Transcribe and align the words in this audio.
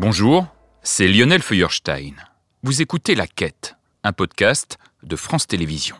Bonjour, 0.00 0.46
c'est 0.82 1.06
Lionel 1.08 1.42
Feuerstein. 1.42 2.14
Vous 2.62 2.80
écoutez 2.80 3.14
La 3.14 3.26
Quête, 3.26 3.76
un 4.02 4.12
podcast 4.12 4.78
de 5.02 5.14
France 5.14 5.46
Télévisions. 5.46 5.98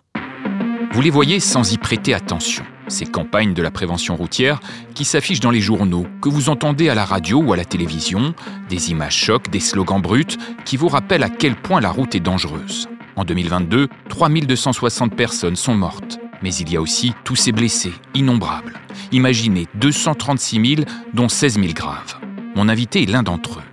Vous 0.92 1.02
les 1.02 1.10
voyez 1.10 1.38
sans 1.38 1.70
y 1.74 1.76
prêter 1.76 2.14
attention, 2.14 2.64
ces 2.88 3.04
campagnes 3.04 3.52
de 3.52 3.60
la 3.60 3.70
prévention 3.70 4.16
routière 4.16 4.60
qui 4.94 5.04
s'affichent 5.04 5.40
dans 5.40 5.50
les 5.50 5.60
journaux, 5.60 6.06
que 6.22 6.30
vous 6.30 6.48
entendez 6.48 6.88
à 6.88 6.94
la 6.94 7.04
radio 7.04 7.42
ou 7.42 7.52
à 7.52 7.58
la 7.58 7.66
télévision, 7.66 8.34
des 8.70 8.90
images 8.90 9.16
chocs, 9.18 9.50
des 9.50 9.60
slogans 9.60 10.00
bruts 10.00 10.38
qui 10.64 10.78
vous 10.78 10.88
rappellent 10.88 11.22
à 11.22 11.28
quel 11.28 11.54
point 11.54 11.82
la 11.82 11.90
route 11.90 12.14
est 12.14 12.20
dangereuse. 12.20 12.88
En 13.16 13.26
2022, 13.26 13.88
3260 14.08 15.14
personnes 15.14 15.56
sont 15.56 15.74
mortes. 15.74 16.18
Mais 16.42 16.54
il 16.54 16.72
y 16.72 16.78
a 16.78 16.80
aussi 16.80 17.12
tous 17.24 17.36
ces 17.36 17.52
blessés, 17.52 17.92
innombrables. 18.14 18.80
Imaginez 19.12 19.66
236 19.74 20.76
000, 20.76 20.88
dont 21.12 21.28
16 21.28 21.60
000 21.60 21.74
graves. 21.74 22.18
Mon 22.56 22.70
invité 22.70 23.02
est 23.02 23.06
l'un 23.06 23.22
d'entre 23.22 23.58
eux. 23.58 23.69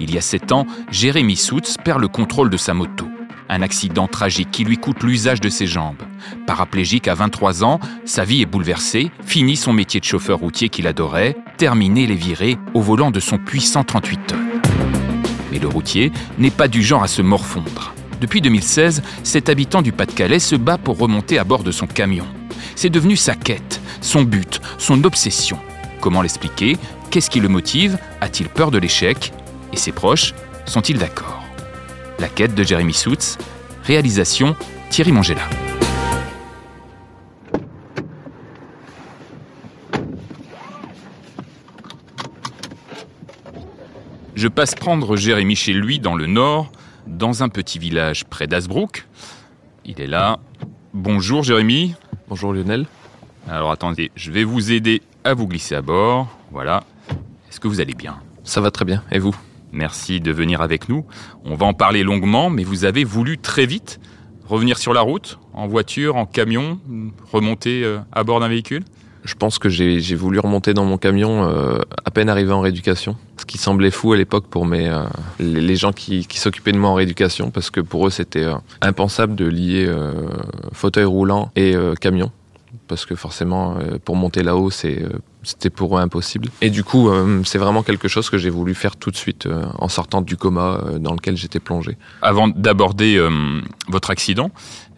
Il 0.00 0.12
y 0.12 0.18
a 0.18 0.20
7 0.20 0.52
ans, 0.52 0.66
Jérémy 0.90 1.36
Soutz 1.36 1.76
perd 1.82 2.00
le 2.00 2.08
contrôle 2.08 2.50
de 2.50 2.56
sa 2.56 2.74
moto. 2.74 3.06
Un 3.50 3.62
accident 3.62 4.08
tragique 4.08 4.50
qui 4.50 4.64
lui 4.64 4.76
coûte 4.76 5.02
l'usage 5.02 5.40
de 5.40 5.48
ses 5.48 5.66
jambes. 5.66 6.02
Paraplégique 6.46 7.08
à 7.08 7.14
23 7.14 7.64
ans, 7.64 7.80
sa 8.04 8.24
vie 8.24 8.42
est 8.42 8.46
bouleversée, 8.46 9.10
finit 9.24 9.56
son 9.56 9.72
métier 9.72 10.00
de 10.00 10.04
chauffeur 10.04 10.38
routier 10.38 10.68
qu'il 10.68 10.86
adorait, 10.86 11.36
terminé 11.56 12.06
les 12.06 12.14
virées 12.14 12.58
au 12.74 12.82
volant 12.82 13.10
de 13.10 13.20
son 13.20 13.38
puissant 13.38 13.84
38 13.84 14.26
tonnes. 14.26 14.48
Mais 15.50 15.58
le 15.58 15.68
routier 15.68 16.12
n'est 16.38 16.50
pas 16.50 16.68
du 16.68 16.82
genre 16.82 17.02
à 17.02 17.08
se 17.08 17.22
morfondre. 17.22 17.94
Depuis 18.20 18.42
2016, 18.42 19.02
cet 19.22 19.48
habitant 19.48 19.80
du 19.80 19.92
Pas-de-Calais 19.92 20.40
se 20.40 20.56
bat 20.56 20.76
pour 20.76 20.98
remonter 20.98 21.38
à 21.38 21.44
bord 21.44 21.62
de 21.62 21.70
son 21.70 21.86
camion. 21.86 22.26
C'est 22.74 22.90
devenu 22.90 23.16
sa 23.16 23.34
quête, 23.34 23.80
son 24.00 24.22
but, 24.22 24.60
son 24.76 25.04
obsession. 25.04 25.58
Comment 26.00 26.22
l'expliquer? 26.22 26.76
Qu'est-ce 27.10 27.30
qui 27.30 27.40
le 27.40 27.48
motive? 27.48 27.98
A-t-il 28.20 28.48
peur 28.48 28.70
de 28.70 28.78
l'échec? 28.78 29.32
Et 29.72 29.76
ses 29.76 29.92
proches 29.92 30.34
sont-ils 30.66 30.98
d'accord? 30.98 31.42
La 32.18 32.28
quête 32.28 32.54
de 32.54 32.62
Jérémy 32.62 32.94
Soutz, 32.94 33.38
réalisation 33.84 34.56
Thierry 34.90 35.12
Mongela. 35.12 35.42
Je 44.34 44.46
passe 44.46 44.74
prendre 44.74 45.16
Jérémy 45.16 45.56
chez 45.56 45.72
lui 45.72 45.98
dans 45.98 46.14
le 46.14 46.26
nord, 46.26 46.70
dans 47.06 47.42
un 47.42 47.48
petit 47.48 47.78
village 47.80 48.24
près 48.24 48.46
d'Asbrook. 48.46 49.06
Il 49.84 50.00
est 50.00 50.06
là. 50.06 50.38
Bonjour 50.94 51.42
Jérémy. 51.42 51.94
Bonjour 52.28 52.52
Lionel. 52.52 52.86
Alors 53.48 53.72
attendez, 53.72 54.12
je 54.14 54.30
vais 54.30 54.44
vous 54.44 54.70
aider 54.70 55.02
à 55.24 55.34
vous 55.34 55.48
glisser 55.48 55.74
à 55.74 55.82
bord. 55.82 56.28
Voilà. 56.52 56.84
Est-ce 57.48 57.58
que 57.58 57.66
vous 57.66 57.80
allez 57.80 57.94
bien? 57.94 58.20
Ça 58.44 58.60
va 58.60 58.70
très 58.70 58.84
bien. 58.84 59.02
Et 59.10 59.18
vous? 59.18 59.34
Merci 59.72 60.20
de 60.20 60.32
venir 60.32 60.60
avec 60.60 60.88
nous. 60.88 61.04
On 61.44 61.54
va 61.54 61.66
en 61.66 61.74
parler 61.74 62.02
longuement, 62.02 62.50
mais 62.50 62.64
vous 62.64 62.84
avez 62.84 63.04
voulu 63.04 63.38
très 63.38 63.66
vite 63.66 64.00
revenir 64.48 64.78
sur 64.78 64.94
la 64.94 65.02
route, 65.02 65.38
en 65.52 65.66
voiture, 65.66 66.16
en 66.16 66.26
camion, 66.26 66.78
remonter 67.32 67.84
euh, 67.84 67.98
à 68.12 68.24
bord 68.24 68.40
d'un 68.40 68.48
véhicule? 68.48 68.82
Je 69.24 69.34
pense 69.34 69.58
que 69.58 69.68
j'ai 69.68 70.14
voulu 70.14 70.38
remonter 70.38 70.72
dans 70.72 70.86
mon 70.86 70.96
camion 70.96 71.44
euh, 71.44 71.80
à 72.06 72.10
peine 72.10 72.30
arrivé 72.30 72.50
en 72.50 72.62
rééducation. 72.62 73.16
Ce 73.36 73.44
qui 73.44 73.58
semblait 73.58 73.90
fou 73.90 74.14
à 74.14 74.16
l'époque 74.16 74.46
pour 74.46 74.64
mes, 74.64 74.88
euh, 74.88 75.02
les, 75.38 75.76
gens 75.76 75.92
qui, 75.92 76.26
s'occupaient 76.30 76.72
de 76.72 76.78
moi 76.78 76.90
en 76.90 76.94
rééducation, 76.94 77.50
parce 77.50 77.70
que 77.70 77.80
pour 77.80 78.06
eux 78.06 78.10
c'était 78.10 78.46
impensable 78.80 79.34
de 79.34 79.44
lier 79.44 79.92
fauteuil 80.72 81.04
roulant 81.04 81.50
et 81.56 81.74
camion. 82.00 82.30
Parce 82.88 83.04
que 83.04 83.14
forcément, 83.14 83.76
euh, 83.76 83.98
pour 84.02 84.16
monter 84.16 84.42
là-haut, 84.42 84.70
euh, 84.84 85.08
c'était 85.42 85.70
pour 85.70 85.98
eux 85.98 86.00
impossible. 86.00 86.48
Et 86.62 86.70
du 86.70 86.82
coup, 86.82 87.10
euh, 87.10 87.42
c'est 87.44 87.58
vraiment 87.58 87.82
quelque 87.82 88.08
chose 88.08 88.30
que 88.30 88.38
j'ai 88.38 88.48
voulu 88.48 88.74
faire 88.74 88.96
tout 88.96 89.10
de 89.10 89.16
suite 89.16 89.46
en 89.78 89.88
sortant 89.88 90.22
du 90.22 90.36
coma 90.36 90.82
dans 90.98 91.12
lequel 91.12 91.36
j'étais 91.36 91.60
plongé. 91.60 91.98
Avant 92.22 92.48
d'aborder 92.48 93.16
euh, 93.16 93.60
votre 93.88 94.10
accident, 94.10 94.50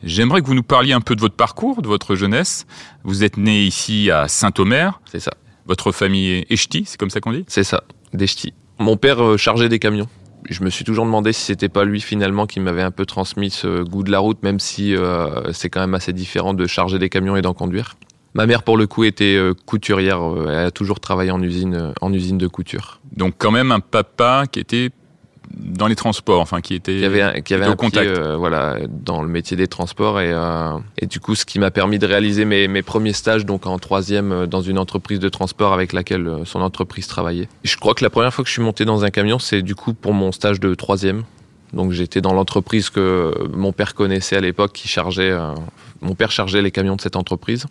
j'aimerais 0.04 0.40
que 0.40 0.46
vous 0.46 0.54
nous 0.54 0.62
parliez 0.62 0.92
un 0.92 1.00
peu 1.00 1.16
de 1.16 1.20
votre 1.20 1.34
parcours, 1.34 1.82
de 1.82 1.88
votre 1.88 2.14
jeunesse. 2.14 2.64
Vous 3.02 3.24
êtes 3.24 3.36
né 3.36 3.64
ici 3.64 4.10
à 4.10 4.28
Saint-Omer. 4.28 5.00
C'est 5.10 5.20
ça. 5.20 5.32
Votre 5.66 5.90
famille 5.92 6.46
est 6.48 6.56
ch'ti, 6.56 6.84
c'est 6.86 6.98
comme 6.98 7.10
ça 7.10 7.20
qu'on 7.20 7.32
dit? 7.32 7.44
C'est 7.48 7.64
ça, 7.64 7.82
des 8.14 8.26
ch'tis. 8.26 8.54
Mon 8.78 8.96
père 8.96 9.36
chargeait 9.36 9.68
des 9.68 9.78
camions. 9.78 10.08
Je 10.48 10.64
me 10.64 10.70
suis 10.70 10.84
toujours 10.84 11.04
demandé 11.04 11.32
si 11.32 11.42
c'était 11.42 11.68
pas 11.68 11.84
lui 11.84 12.00
finalement 12.00 12.46
qui 12.46 12.60
m'avait 12.60 12.82
un 12.82 12.90
peu 12.90 13.06
transmis 13.06 13.50
ce 13.50 13.82
goût 13.82 14.02
de 14.02 14.10
la 14.10 14.18
route, 14.18 14.42
même 14.42 14.58
si 14.58 14.96
euh, 14.96 15.52
c'est 15.52 15.68
quand 15.68 15.80
même 15.80 15.94
assez 15.94 16.12
différent 16.12 16.54
de 16.54 16.66
charger 16.66 16.98
des 16.98 17.08
camions 17.08 17.36
et 17.36 17.42
d'en 17.42 17.54
conduire. 17.54 17.96
Ma 18.34 18.46
mère, 18.46 18.62
pour 18.62 18.76
le 18.76 18.86
coup, 18.86 19.04
était 19.04 19.36
euh, 19.36 19.54
couturière. 19.66 20.22
euh, 20.22 20.46
Elle 20.48 20.66
a 20.66 20.70
toujours 20.70 21.00
travaillé 21.00 21.30
en 21.30 21.42
usine, 21.42 21.92
en 22.00 22.12
usine 22.12 22.38
de 22.38 22.46
couture. 22.46 23.00
Donc 23.12 23.34
quand 23.38 23.50
même 23.50 23.72
un 23.72 23.80
papa 23.80 24.44
qui 24.50 24.60
était 24.60 24.90
dans 25.56 25.86
les 25.86 25.96
transports, 25.96 26.40
enfin 26.40 26.60
qui 26.60 26.74
était 26.74 26.98
Qui 26.98 27.04
avait, 27.04 27.22
un- 27.22 27.40
qui 27.40 27.54
avait 27.54 27.66
au 27.66 27.70
un 27.70 27.76
pied, 27.76 27.90
contact. 27.90 28.08
euh, 28.10 28.36
voilà, 28.36 28.76
dans 28.88 29.22
le 29.22 29.28
métier 29.28 29.56
des 29.56 29.66
transports 29.66 30.20
et, 30.20 30.32
euh, 30.32 30.78
et 30.98 31.06
du 31.06 31.20
coup, 31.20 31.34
ce 31.34 31.44
qui 31.44 31.58
m'a 31.58 31.70
permis 31.70 31.98
de 31.98 32.06
réaliser 32.06 32.44
mes, 32.44 32.68
mes 32.68 32.82
premiers 32.82 33.12
stages, 33.12 33.44
donc 33.44 33.66
en 33.66 33.78
troisième, 33.78 34.32
euh, 34.32 34.46
dans 34.46 34.60
une 34.62 34.78
entreprise 34.78 35.18
de 35.18 35.28
transport 35.28 35.72
avec 35.72 35.92
laquelle 35.92 36.28
son 36.44 36.60
entreprise 36.60 37.06
travaillait. 37.06 37.48
Je 37.64 37.76
crois 37.76 37.94
que 37.94 38.04
la 38.04 38.10
première 38.10 38.32
fois 38.32 38.44
que 38.44 38.48
je 38.48 38.52
suis 38.54 38.62
monté 38.62 38.84
dans 38.84 39.04
un 39.04 39.10
camion, 39.10 39.38
c'est 39.38 39.62
du 39.62 39.74
coup 39.74 39.92
pour 39.94 40.14
mon 40.14 40.32
stage 40.32 40.60
de 40.60 40.74
troisième. 40.74 41.24
Donc 41.72 41.92
j'étais 41.92 42.20
dans 42.20 42.32
l'entreprise 42.34 42.90
que 42.90 43.32
mon 43.54 43.72
père 43.72 43.94
connaissait 43.94 44.36
à 44.36 44.40
l'époque, 44.40 44.72
qui 44.72 44.88
chargeait. 44.88 45.30
euh, 45.30 45.54
mon 46.00 46.14
père 46.14 46.30
chargeait 46.30 46.62
les 46.62 46.70
camions 46.70 46.96
de 46.96 47.00
cette 47.00 47.16
entreprise. 47.16 47.66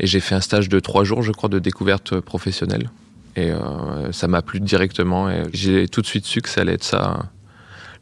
Et 0.00 0.06
j'ai 0.06 0.20
fait 0.20 0.34
un 0.34 0.40
stage 0.40 0.68
de 0.68 0.80
trois 0.80 1.04
jours, 1.04 1.22
je 1.22 1.30
crois, 1.32 1.48
de 1.50 1.58
découverte 1.58 2.20
professionnelle. 2.20 2.90
Et 3.36 3.50
euh, 3.50 4.12
ça 4.12 4.28
m'a 4.28 4.42
plu 4.42 4.60
directement. 4.60 5.30
Et 5.30 5.42
j'ai 5.52 5.88
tout 5.88 6.00
de 6.00 6.06
suite 6.06 6.24
su 6.26 6.40
que 6.40 6.48
ça 6.48 6.62
allait 6.62 6.74
être 6.74 6.84
ça, 6.84 7.26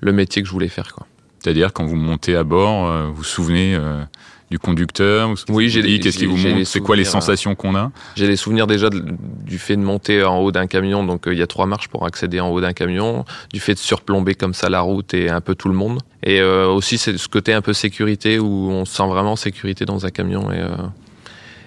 le 0.00 0.12
métier 0.12 0.42
que 0.42 0.48
je 0.48 0.52
voulais 0.52 0.68
faire. 0.68 0.92
Quoi. 0.94 1.06
C'est-à-dire 1.40 1.72
quand 1.72 1.84
vous 1.86 1.96
montez 1.96 2.34
à 2.34 2.44
bord, 2.44 2.88
euh, 2.88 3.06
vous 3.08 3.14
vous 3.16 3.24
souvenez 3.24 3.74
euh, 3.74 4.02
du 4.50 4.58
conducteur 4.58 5.30
Oui, 5.50 5.68
j'ai 5.68 5.82
dit 5.82 6.00
Qu'est-ce 6.00 6.18
qui 6.18 6.26
vous 6.26 6.36
montre 6.36 6.64
C'est 6.64 6.80
quoi 6.80 6.96
les 6.96 7.04
souvenirs, 7.04 7.22
sensations 7.22 7.54
qu'on 7.54 7.76
a? 7.76 7.92
J'ai 8.16 8.26
les 8.26 8.36
souvenirs 8.36 8.66
déjà 8.66 8.88
de- 8.88 9.04
du 9.44 9.58
fait 9.58 9.76
de 9.76 9.82
monter 9.82 10.24
en 10.24 10.38
haut 10.38 10.50
d'un 10.50 10.66
camion. 10.66 11.04
Donc 11.04 11.24
il 11.26 11.36
y 11.38 11.42
a 11.42 11.46
trois 11.46 11.66
marches 11.66 11.88
pour 11.88 12.06
accéder 12.06 12.40
en 12.40 12.48
haut 12.48 12.60
d'un 12.60 12.72
camion. 12.72 13.24
Du 13.52 13.60
fait 13.60 13.74
de 13.74 13.78
surplomber 13.78 14.34
comme 14.34 14.54
ça 14.54 14.70
la 14.70 14.80
route 14.80 15.12
et 15.14 15.28
un 15.28 15.42
peu 15.42 15.54
tout 15.54 15.68
le 15.68 15.74
monde. 15.74 16.00
Et 16.22 16.42
aussi 16.42 16.96
c'est 16.96 17.16
ce 17.18 17.28
côté 17.28 17.52
un 17.52 17.60
peu 17.60 17.74
sécurité 17.74 18.38
où 18.38 18.70
on 18.70 18.84
se 18.86 18.96
sent 18.96 19.06
vraiment 19.06 19.32
en 19.32 19.36
sécurité 19.36 19.84
dans 19.84 20.06
un 20.06 20.10
camion 20.10 20.50
et, 20.50 20.62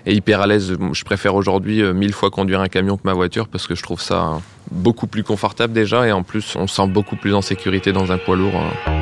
et 0.05 0.13
hyper 0.13 0.41
à 0.41 0.47
l'aise. 0.47 0.75
Je 0.93 1.03
préfère 1.03 1.35
aujourd'hui 1.35 1.81
euh, 1.81 1.93
mille 1.93 2.13
fois 2.13 2.29
conduire 2.31 2.61
un 2.61 2.67
camion 2.67 2.97
que 2.97 3.03
ma 3.05 3.13
voiture 3.13 3.47
parce 3.47 3.67
que 3.67 3.75
je 3.75 3.83
trouve 3.83 4.01
ça 4.01 4.27
euh, 4.27 4.37
beaucoup 4.71 5.07
plus 5.07 5.23
confortable 5.23 5.73
déjà 5.73 6.07
et 6.07 6.11
en 6.11 6.23
plus 6.23 6.55
on 6.55 6.67
se 6.67 6.75
sent 6.75 6.87
beaucoup 6.87 7.15
plus 7.15 7.33
en 7.33 7.41
sécurité 7.41 7.91
dans 7.93 8.11
un 8.11 8.17
poids 8.17 8.35
lourd. 8.35 8.53
euh. 8.55 8.97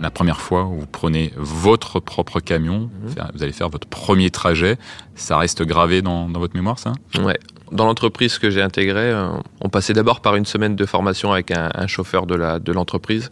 La 0.00 0.10
première 0.10 0.40
fois 0.40 0.64
où 0.64 0.80
vous 0.80 0.86
prenez 0.86 1.32
votre 1.36 2.00
propre 2.00 2.40
camion, 2.40 2.90
Mhm. 3.04 3.14
vous 3.34 3.42
allez 3.44 3.52
faire 3.52 3.68
votre 3.68 3.86
premier 3.86 4.30
trajet, 4.30 4.76
ça 5.14 5.36
reste 5.38 5.62
gravé 5.62 6.02
dans, 6.02 6.28
dans 6.28 6.40
votre 6.40 6.56
mémoire, 6.56 6.78
ça? 6.78 6.92
Ouais. 7.22 7.38
Dans 7.72 7.86
l'entreprise 7.86 8.38
que 8.38 8.50
j'ai 8.50 8.60
intégrée, 8.60 9.10
euh, 9.10 9.28
on 9.62 9.70
passait 9.70 9.94
d'abord 9.94 10.20
par 10.20 10.36
une 10.36 10.44
semaine 10.44 10.76
de 10.76 10.84
formation 10.84 11.32
avec 11.32 11.50
un, 11.50 11.86
chauffeur 11.86 12.26
de 12.26 12.72
l'entreprise. 12.72 13.30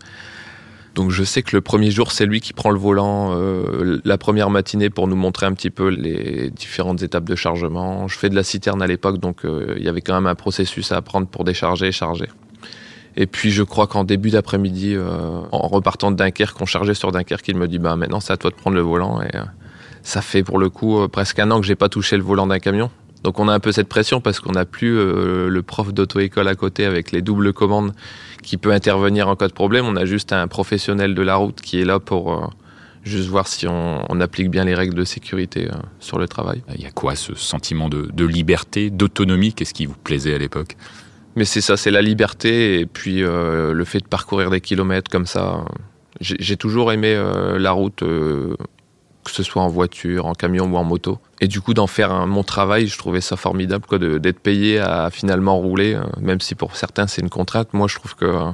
Donc 0.95 1.11
je 1.11 1.23
sais 1.23 1.43
que 1.43 1.55
le 1.55 1.61
premier 1.61 1.91
jour, 1.91 2.11
c'est 2.11 2.25
lui 2.25 2.41
qui 2.41 2.55
prend 2.55 2.71
le 2.71 2.79
volant 2.79 3.35
euh, 3.37 4.01
la 4.03 4.17
première 4.17 4.49
matinée 4.49 4.89
pour 4.89 5.09
nous 5.09 5.15
montrer 5.15 5.45
un 5.45 5.53
petit 5.53 5.69
peu 5.69 5.89
les 5.89 6.51
différentes 6.51 7.03
étapes 7.03 7.25
de 7.25 7.35
chargement. 7.37 8.09
Je 8.09 8.17
fais 8.17 8.31
de 8.31 8.35
la 8.35 8.43
citerne 8.43 8.81
à 8.81 8.87
l'époque, 8.87 9.19
donc 9.19 9.45
euh, 9.45 9.75
il 9.77 9.85
y 9.85 9.89
avait 9.89 10.01
quand 10.01 10.15
même 10.15 10.27
un 10.27 10.35
processus 10.35 10.91
à 10.91 10.97
apprendre 10.97 11.27
pour 11.27 11.45
décharger 11.45 11.89
et 11.89 11.93
charger. 11.93 12.29
Et 13.17 13.27
puis 13.27 13.51
je 13.51 13.63
crois 13.63 13.87
qu'en 13.89 14.05
début 14.05 14.31
d'après-midi, 14.31 14.97
en 15.53 15.69
repartant 15.69 16.13
de 16.13 16.17
Dunkerque, 16.17 16.59
on 16.61 16.67
chargeait 16.67 16.95
sur 16.95 17.13
Dunkerque, 17.13 17.47
il 17.49 17.57
me 17.57 17.69
dit 17.69 17.79
bah 17.79 17.97
maintenant 17.97 18.21
c'est 18.21 18.33
à 18.33 18.37
toi 18.37 18.51
de 18.51 18.55
prendre 18.55 18.77
le 18.77 18.83
volant 18.83 19.21
et 19.21 19.31
ça 20.03 20.23
fait 20.23 20.45
pour 20.45 20.59
le 20.59 20.71
coup 20.71 21.07
presque 21.09 21.41
un 21.41 21.51
an 21.51 21.61
que 21.61 21.67
j'ai 21.67 21.75
pas 21.75 21.89
touché 21.89 22.17
le 22.17 22.23
volant 22.23 22.47
d'un 22.47 22.61
camion. 22.61 22.89
Donc 23.23 23.39
on 23.39 23.49
a 23.49 23.53
un 23.53 23.61
peu 23.61 23.73
cette 23.73 23.89
pression 23.89 24.21
parce 24.21 24.41
qu'on 24.41 24.53
n'a 24.53 24.65
plus 24.65 24.97
euh, 24.99 25.49
le 25.49 25.63
prof 25.63 25.93
d'auto-école 25.93 26.49
à 26.49 26.55
côté 26.55 26.87
avec 26.87 27.13
les 27.13 27.21
doubles 27.21 27.53
commandes 27.53 27.93
qui 28.43 28.57
peut 28.57 28.73
intervenir 28.73 29.29
en 29.29 29.37
cas 29.37 29.49
de 29.49 29.53
problème. 29.53 29.85
On 29.87 29.97
a 29.97 30.07
juste 30.07 30.33
un 30.33 30.49
professionnel 30.49 31.15
de 31.15 31.23
la 31.23 31.37
route 31.37 31.61
qui 31.61 31.81
est 31.81 31.85
là 31.85 32.01
pour 32.01 32.33
euh, 32.33 32.47
juste 33.03 33.29
voir 33.29 33.47
si 33.47 33.67
on, 33.67 34.07
on 34.11 34.21
applique 34.21 34.51
bien 34.51 34.65
les 34.65 34.75
règles 34.75 34.95
de 34.95 35.05
sécurité 35.05 35.69
euh, 35.69 35.77
sur 35.99 36.19
le 36.19 36.29
travail. 36.29 36.63
Il 36.75 36.83
y 36.83 36.87
a 36.87 36.91
quoi 36.91 37.15
ce 37.15 37.35
sentiment 37.35 37.89
de, 37.91 38.09
de 38.13 38.25
liberté, 38.25 38.89
d'autonomie? 38.89 39.53
Qu'est-ce 39.53 39.75
qui 39.75 39.87
vous 39.87 39.97
plaisait 40.03 40.35
à 40.35 40.39
l'époque? 40.39 40.77
Mais 41.37 41.45
c'est 41.45 41.61
ça, 41.61 41.77
c'est 41.77 41.91
la 41.91 42.03
liberté 42.03 42.81
et 42.81 42.87
puis 42.87 43.21
le 43.21 43.85
fait 43.85 44.01
de 44.01 44.09
parcourir 44.09 44.51
des 44.51 44.61
kilomètres 44.61 45.09
comme 45.09 45.27
ça. 45.27 45.65
J'ai 46.21 46.57
toujours 46.57 46.91
aimé 46.91 47.15
la 47.57 47.71
route, 47.71 48.03
que 49.31 49.37
ce 49.37 49.43
soit 49.43 49.63
en 49.63 49.69
voiture, 49.69 50.27
en 50.27 50.35
camion 50.35 50.67
ou 50.67 50.77
en 50.77 50.85
moto. 50.85 51.19
Et 51.41 51.49
du 51.49 51.61
coup, 51.61 51.75
d'en 51.75 51.87
faire 51.87 52.13
un, 52.13 52.27
mon 52.27 52.43
travail, 52.43 52.87
je 52.87 52.99
trouvais 52.99 53.21
ça 53.21 53.37
formidable, 53.37 53.85
quoi, 53.87 53.99
d'être 53.99 54.41
payé 54.41 54.79
à 54.79 55.11
finalement 55.11 55.57
rouler, 55.57 55.95
euh, 55.95 56.03
même 56.21 56.41
si 56.41 56.55
pour 56.55 56.77
certains 56.77 57.07
c'est 57.07 57.23
une 57.23 57.31
contrainte. 57.31 57.73
Moi, 57.73 57.89
je 57.89 57.97
trouve 57.97 58.15
que 58.15 58.25
euh, 58.25 58.51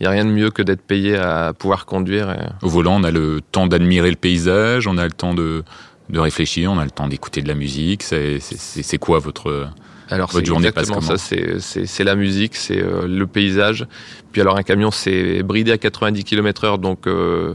il 0.00 0.04
y 0.04 0.06
a 0.06 0.10
rien 0.10 0.24
de 0.24 0.30
mieux 0.30 0.50
que 0.50 0.62
d'être 0.62 0.82
payé 0.82 1.16
à 1.16 1.52
pouvoir 1.52 1.86
conduire. 1.86 2.36
Au 2.62 2.68
volant, 2.68 3.00
on 3.00 3.04
a 3.04 3.10
le 3.10 3.40
temps 3.52 3.66
d'admirer 3.66 4.10
le 4.10 4.16
paysage, 4.16 4.86
on 4.86 4.96
a 4.96 5.04
le 5.04 5.10
temps 5.10 5.34
de, 5.34 5.64
de 6.08 6.18
réfléchir, 6.20 6.70
on 6.70 6.78
a 6.78 6.84
le 6.84 6.90
temps 6.90 7.08
d'écouter 7.08 7.42
de 7.42 7.48
la 7.48 7.54
musique. 7.54 8.02
C'est 8.04 8.98
quoi 8.98 9.18
votre 9.18 9.68
alors 10.10 10.32
c'est 10.32 10.38
exactement 10.40 11.00
ça, 11.00 11.16
c'est 11.18 12.04
la 12.04 12.14
musique, 12.14 12.56
c'est 12.56 12.82
euh, 12.82 13.06
le 13.06 13.26
paysage. 13.26 13.86
Puis 14.32 14.40
alors 14.40 14.56
un 14.56 14.62
camion 14.62 14.90
c'est 14.90 15.42
bridé 15.42 15.72
à 15.72 15.78
90 15.78 16.24
km/h, 16.24 16.78
donc 16.78 17.06
euh, 17.06 17.54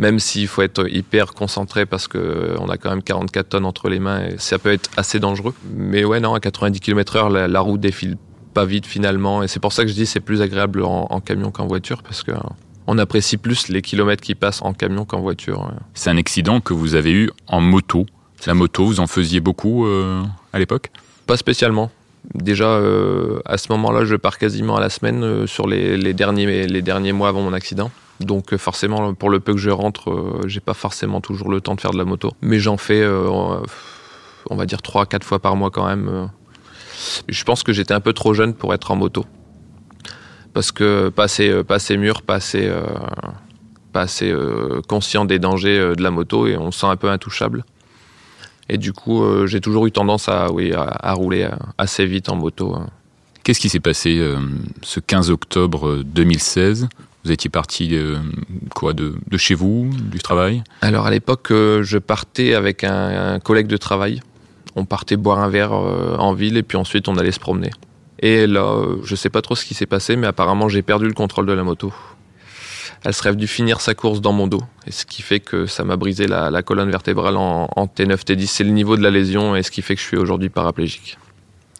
même 0.00 0.18
s'il 0.18 0.48
faut 0.48 0.62
être 0.62 0.90
hyper 0.90 1.34
concentré 1.34 1.86
parce 1.86 2.08
que 2.08 2.56
on 2.58 2.68
a 2.68 2.76
quand 2.76 2.90
même 2.90 3.02
44 3.02 3.48
tonnes 3.50 3.64
entre 3.66 3.88
les 3.88 4.00
mains, 4.00 4.24
et 4.24 4.34
ça 4.38 4.58
peut 4.58 4.72
être 4.72 4.90
assez 4.96 5.20
dangereux. 5.20 5.54
Mais 5.72 6.04
ouais 6.04 6.20
non, 6.20 6.34
à 6.34 6.40
90 6.40 6.80
km/h 6.80 7.32
la, 7.32 7.46
la 7.46 7.60
route 7.60 7.80
défile 7.80 8.16
pas 8.54 8.64
vite 8.64 8.86
finalement, 8.86 9.42
et 9.42 9.48
c'est 9.48 9.60
pour 9.60 9.72
ça 9.72 9.84
que 9.84 9.90
je 9.90 9.94
dis 9.94 10.06
c'est 10.06 10.20
plus 10.20 10.42
agréable 10.42 10.82
en, 10.82 11.06
en 11.10 11.20
camion 11.20 11.50
qu'en 11.50 11.66
voiture 11.66 12.02
parce 12.02 12.22
que 12.22 12.32
on 12.86 12.98
apprécie 12.98 13.36
plus 13.36 13.68
les 13.68 13.82
kilomètres 13.82 14.22
qui 14.22 14.34
passent 14.34 14.62
en 14.62 14.72
camion 14.72 15.04
qu'en 15.04 15.20
voiture. 15.20 15.70
C'est 15.94 16.10
un 16.10 16.16
accident 16.16 16.60
que 16.60 16.74
vous 16.74 16.96
avez 16.96 17.12
eu 17.12 17.30
en 17.46 17.60
moto. 17.60 18.06
La 18.46 18.54
moto, 18.54 18.86
vous 18.86 19.00
en 19.00 19.06
faisiez 19.06 19.40
beaucoup 19.40 19.86
euh, 19.86 20.22
à 20.52 20.58
l'époque? 20.58 20.90
Pas 21.26 21.36
spécialement. 21.36 21.90
Déjà, 22.34 22.66
euh, 22.66 23.40
à 23.44 23.58
ce 23.58 23.70
moment-là, 23.72 24.04
je 24.04 24.16
pars 24.16 24.38
quasiment 24.38 24.76
à 24.76 24.80
la 24.80 24.90
semaine 24.90 25.22
euh, 25.22 25.46
sur 25.46 25.66
les, 25.66 26.14
derniers, 26.14 26.66
les 26.66 26.82
derniers 26.82 27.12
mois 27.12 27.28
avant 27.28 27.42
mon 27.42 27.52
accident. 27.52 27.90
Donc 28.20 28.56
forcément, 28.56 29.14
pour 29.14 29.30
le 29.30 29.40
peu 29.40 29.54
que 29.54 29.58
je 29.58 29.70
rentre, 29.70 30.40
j'ai 30.46 30.60
pas 30.60 30.74
forcément 30.74 31.20
toujours 31.20 31.50
le 31.50 31.60
temps 31.60 31.74
de 31.74 31.80
faire 31.80 31.90
de 31.90 31.98
la 31.98 32.04
moto. 32.04 32.32
Mais 32.42 32.58
j'en 32.58 32.76
fais, 32.76 33.06
on 33.06 34.56
va 34.56 34.66
dire, 34.66 34.80
3-4 34.80 35.22
fois 35.22 35.38
par 35.38 35.56
mois 35.56 35.70
quand 35.70 35.86
même. 35.86 36.30
Je 37.28 37.44
pense 37.44 37.62
que 37.62 37.72
j'étais 37.72 37.94
un 37.94 38.00
peu 38.00 38.12
trop 38.12 38.34
jeune 38.34 38.54
pour 38.54 38.74
être 38.74 38.90
en 38.90 38.96
moto 38.96 39.24
parce 40.52 40.72
que 40.72 41.08
pas 41.08 41.24
assez, 41.24 41.48
euh, 41.48 41.96
mûr, 41.96 42.22
pas 42.22 42.36
assez, 42.36 42.66
euh, 42.66 42.82
pas 43.92 44.02
assez 44.02 44.30
euh, 44.30 44.80
conscient 44.88 45.24
des 45.24 45.38
dangers 45.38 45.94
de 45.96 46.02
la 46.02 46.10
moto 46.10 46.46
et 46.46 46.56
on 46.56 46.70
se 46.70 46.80
sent 46.80 46.86
un 46.86 46.96
peu 46.96 47.10
intouchable. 47.10 47.64
Et 48.68 48.78
du 48.78 48.92
coup, 48.92 49.24
j'ai 49.48 49.60
toujours 49.60 49.86
eu 49.86 49.90
tendance 49.90 50.28
à, 50.28 50.52
oui, 50.52 50.72
à, 50.72 51.12
rouler 51.14 51.48
assez 51.76 52.06
vite 52.06 52.28
en 52.28 52.36
moto. 52.36 52.76
Hein. 52.76 52.86
Qu'est-ce 53.42 53.58
qui 53.58 53.68
s'est 53.68 53.80
passé 53.80 54.24
ce 54.82 55.00
15 55.00 55.30
octobre 55.30 56.04
2016 56.04 56.88
Vous 57.24 57.32
étiez 57.32 57.50
parti 57.50 57.94
quoi 58.74 58.92
de, 58.94 59.14
de, 59.26 59.36
chez 59.36 59.54
vous, 59.54 59.90
du 59.92 60.18
travail? 60.18 60.62
Alors 60.80 61.06
à 61.06 61.10
l'époque, 61.10 61.48
je 61.50 61.98
partais 61.98 62.54
avec 62.54 62.82
un, 62.82 63.38
collègue 63.40 63.66
de 63.66 63.76
travail. 63.76 64.20
On 64.74 64.84
partait 64.84 65.16
boire 65.16 65.40
un 65.40 65.48
verre 65.48 65.72
en 65.72 66.32
ville 66.32 66.56
et 66.56 66.62
puis 66.62 66.78
ensuite 66.78 67.08
on 67.08 67.16
allait 67.16 67.32
se 67.32 67.40
promener. 67.40 67.70
Et 68.20 68.46
là, 68.46 68.82
je 69.02 69.16
sais 69.16 69.30
pas 69.30 69.42
trop 69.42 69.54
ce 69.54 69.64
qui 69.64 69.74
s'est 69.74 69.86
passé, 69.86 70.16
mais 70.16 70.26
apparemment 70.26 70.68
j'ai 70.68 70.82
perdu 70.82 71.06
le 71.06 71.14
contrôle 71.14 71.46
de 71.46 71.52
la 71.52 71.62
moto. 71.62 71.92
Elle 73.02 73.14
serait 73.14 73.32
venue 73.32 73.46
finir 73.46 73.80
sa 73.80 73.94
course 73.94 74.20
dans 74.20 74.32
mon 74.32 74.46
dos, 74.46 74.62
et 74.86 74.92
ce 74.92 75.06
qui 75.06 75.22
fait 75.22 75.40
que 75.40 75.64
ça 75.64 75.84
m'a 75.84 75.96
brisé 75.96 76.26
la, 76.26 76.62
colonne 76.62 76.90
vertébrale 76.90 77.36
en, 77.36 77.66
T9, 77.86 78.24
T10. 78.24 78.46
C'est 78.46 78.64
le 78.64 78.70
niveau 78.70 78.96
de 78.96 79.02
la 79.02 79.10
lésion, 79.10 79.56
et 79.56 79.62
ce 79.62 79.70
qui 79.70 79.80
fait 79.80 79.94
que 79.94 80.00
je 80.02 80.06
suis 80.06 80.16
aujourd'hui 80.18 80.50
paraplégique. 80.50 81.16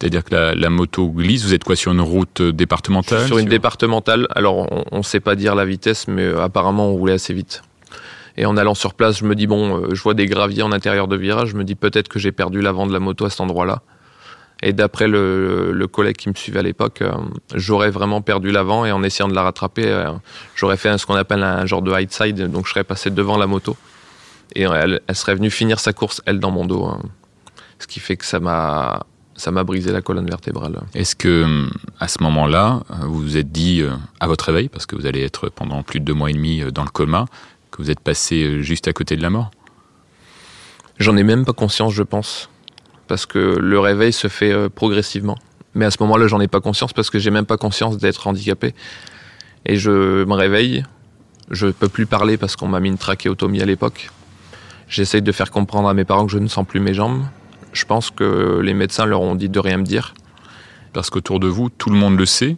C'est-à-dire 0.00 0.24
que 0.24 0.34
la, 0.34 0.70
moto 0.70 1.10
glisse, 1.10 1.44
vous 1.44 1.52
êtes 1.52 1.64
quoi 1.64 1.76
sur 1.76 1.92
une 1.92 2.00
route 2.00 2.40
départementale 2.40 3.26
Sur 3.26 3.36
une 3.36 3.48
départementale, 3.48 4.26
alors 4.30 4.66
on 4.92 4.98
ne 4.98 5.02
sait 5.02 5.20
pas 5.20 5.34
dire 5.34 5.54
la 5.54 5.66
vitesse, 5.66 6.08
mais 6.08 6.22
euh, 6.22 6.42
apparemment 6.42 6.88
on 6.88 6.94
roulait 6.94 7.12
assez 7.12 7.34
vite. 7.34 7.62
Et 8.38 8.46
en 8.46 8.56
allant 8.56 8.74
sur 8.74 8.94
place, 8.94 9.18
je 9.18 9.26
me 9.26 9.34
dis, 9.34 9.46
bon, 9.46 9.76
euh, 9.76 9.94
je 9.94 10.02
vois 10.02 10.14
des 10.14 10.24
graviers 10.24 10.62
en 10.62 10.72
intérieur 10.72 11.08
de 11.08 11.16
virage, 11.16 11.50
je 11.50 11.56
me 11.56 11.64
dis 11.64 11.74
peut-être 11.74 12.08
que 12.08 12.18
j'ai 12.18 12.32
perdu 12.32 12.62
l'avant 12.62 12.86
de 12.86 12.92
la 12.94 12.98
moto 12.98 13.26
à 13.26 13.30
cet 13.30 13.42
endroit-là. 13.42 13.82
Et 14.62 14.72
d'après 14.72 15.08
le, 15.08 15.86
collègue 15.90 16.16
qui 16.16 16.28
me 16.28 16.34
suivait 16.34 16.60
à 16.60 16.62
l'époque, 16.62 17.02
euh, 17.02 17.12
j'aurais 17.54 17.90
vraiment 17.90 18.22
perdu 18.22 18.50
l'avant 18.50 18.84
et 18.84 18.92
en 18.92 19.02
essayant 19.02 19.28
de 19.28 19.34
la 19.34 19.42
rattraper, 19.42 19.86
euh, 19.86 20.12
j'aurais 20.54 20.76
fait 20.76 20.96
ce 20.98 21.06
qu'on 21.06 21.14
appelle 21.14 21.42
un 21.42 21.66
genre 21.66 21.82
de 21.82 21.92
high 21.92 22.10
side, 22.10 22.50
donc 22.50 22.66
je 22.66 22.70
serais 22.70 22.84
passé 22.84 23.10
devant 23.10 23.36
la 23.36 23.46
moto. 23.46 23.76
Et 24.54 24.62
elle, 24.62 25.00
serait 25.12 25.34
venue 25.34 25.50
finir 25.50 25.78
sa 25.78 25.92
course, 25.92 26.22
elle, 26.26 26.40
dans 26.40 26.50
mon 26.50 26.64
dos. 26.64 26.84
Hein. 26.84 27.00
Ce 27.78 27.86
qui 27.86 28.00
fait 28.00 28.16
que 28.16 28.24
ça 28.24 28.40
m'a 28.40 29.06
ça 29.40 29.50
m'a 29.50 29.64
brisé 29.64 29.90
la 29.92 30.02
colonne 30.02 30.26
vertébrale. 30.26 30.80
Est-ce 30.94 31.16
que 31.16 31.68
à 31.98 32.08
ce 32.08 32.22
moment-là, 32.22 32.82
vous 33.02 33.20
vous 33.20 33.36
êtes 33.36 33.50
dit 33.50 33.82
à 34.20 34.26
votre 34.26 34.44
réveil, 34.46 34.68
parce 34.68 34.86
que 34.86 34.96
vous 34.96 35.06
allez 35.06 35.22
être 35.22 35.48
pendant 35.48 35.82
plus 35.82 36.00
de 36.00 36.04
deux 36.04 36.14
mois 36.14 36.30
et 36.30 36.34
demi 36.34 36.62
dans 36.72 36.84
le 36.84 36.90
coma, 36.90 37.26
que 37.70 37.82
vous 37.82 37.90
êtes 37.90 38.00
passé 38.00 38.62
juste 38.62 38.86
à 38.88 38.92
côté 38.92 39.16
de 39.16 39.22
la 39.22 39.30
mort? 39.30 39.50
J'en 40.98 41.16
ai 41.16 41.22
même 41.22 41.44
pas 41.44 41.52
conscience, 41.52 41.94
je 41.94 42.02
pense 42.02 42.50
parce 43.10 43.26
que 43.26 43.58
le 43.58 43.80
réveil 43.80 44.12
se 44.12 44.28
fait 44.28 44.52
euh, 44.52 44.68
progressivement. 44.68 45.36
Mais 45.74 45.84
à 45.84 45.90
ce 45.90 45.96
moment-là, 45.98 46.28
j'en 46.28 46.40
ai 46.40 46.46
pas 46.46 46.60
conscience 46.60 46.92
parce 46.92 47.10
que 47.10 47.18
j'ai 47.18 47.32
même 47.32 47.44
pas 47.44 47.56
conscience 47.56 47.98
d'être 47.98 48.28
handicapé. 48.28 48.72
Et 49.66 49.74
je 49.74 50.24
me 50.24 50.32
réveille, 50.32 50.84
je 51.50 51.66
peux 51.66 51.88
plus 51.88 52.06
parler 52.06 52.36
parce 52.36 52.54
qu'on 52.54 52.68
m'a 52.68 52.78
mis 52.78 52.88
une 52.88 52.98
trachéotomie 52.98 53.62
à 53.62 53.66
l'époque. 53.66 54.10
J'essaye 54.86 55.22
de 55.22 55.32
faire 55.32 55.50
comprendre 55.50 55.88
à 55.88 55.94
mes 55.94 56.04
parents 56.04 56.24
que 56.24 56.30
je 56.30 56.38
ne 56.38 56.46
sens 56.46 56.64
plus 56.64 56.78
mes 56.78 56.94
jambes. 56.94 57.24
Je 57.72 57.84
pense 57.84 58.10
que 58.10 58.60
les 58.62 58.74
médecins 58.74 59.06
leur 59.06 59.20
ont 59.20 59.34
dit 59.34 59.48
de 59.48 59.58
rien 59.58 59.78
me 59.78 59.84
dire. 59.84 60.14
Parce 60.92 61.10
qu'autour 61.10 61.40
de 61.40 61.46
vous, 61.46 61.70
tout 61.70 61.90
le 61.90 61.96
monde 61.96 62.18
le 62.18 62.26
sait, 62.26 62.56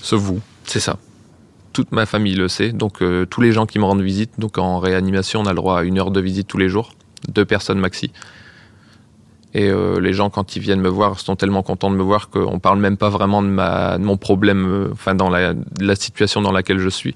sauf 0.00 0.20
vous. 0.20 0.40
C'est 0.64 0.80
ça. 0.80 0.98
Toute 1.72 1.90
ma 1.92 2.06
famille 2.06 2.34
le 2.34 2.48
sait. 2.48 2.70
Donc 2.70 3.02
euh, 3.02 3.26
tous 3.26 3.40
les 3.40 3.52
gens 3.52 3.66
qui 3.66 3.78
me 3.78 3.84
rendent 3.84 4.02
visite, 4.02 4.38
donc 4.38 4.58
en 4.58 4.78
réanimation, 4.78 5.40
on 5.40 5.46
a 5.46 5.50
le 5.50 5.56
droit 5.56 5.80
à 5.80 5.82
une 5.82 5.98
heure 5.98 6.10
de 6.10 6.20
visite 6.20 6.46
tous 6.46 6.58
les 6.58 6.68
jours, 6.68 6.92
deux 7.28 7.44
personnes 7.44 7.78
maxi. 7.78 8.12
Et 9.54 9.70
euh, 9.70 10.00
les 10.00 10.12
gens, 10.12 10.30
quand 10.30 10.56
ils 10.56 10.60
viennent 10.60 10.80
me 10.80 10.88
voir, 10.88 11.20
sont 11.20 11.36
tellement 11.36 11.62
contents 11.62 11.90
de 11.90 11.96
me 11.96 12.02
voir 12.02 12.28
qu'on 12.28 12.58
parle 12.58 12.80
même 12.80 12.96
pas 12.96 13.08
vraiment 13.08 13.40
de, 13.40 13.48
ma, 13.48 13.98
de 13.98 14.04
mon 14.04 14.16
problème, 14.16 14.66
euh, 14.66 14.88
enfin, 14.92 15.14
dans 15.14 15.30
la, 15.30 15.54
la, 15.80 15.94
situation 15.94 16.42
dans 16.42 16.50
laquelle 16.50 16.80
je 16.80 16.88
suis. 16.88 17.14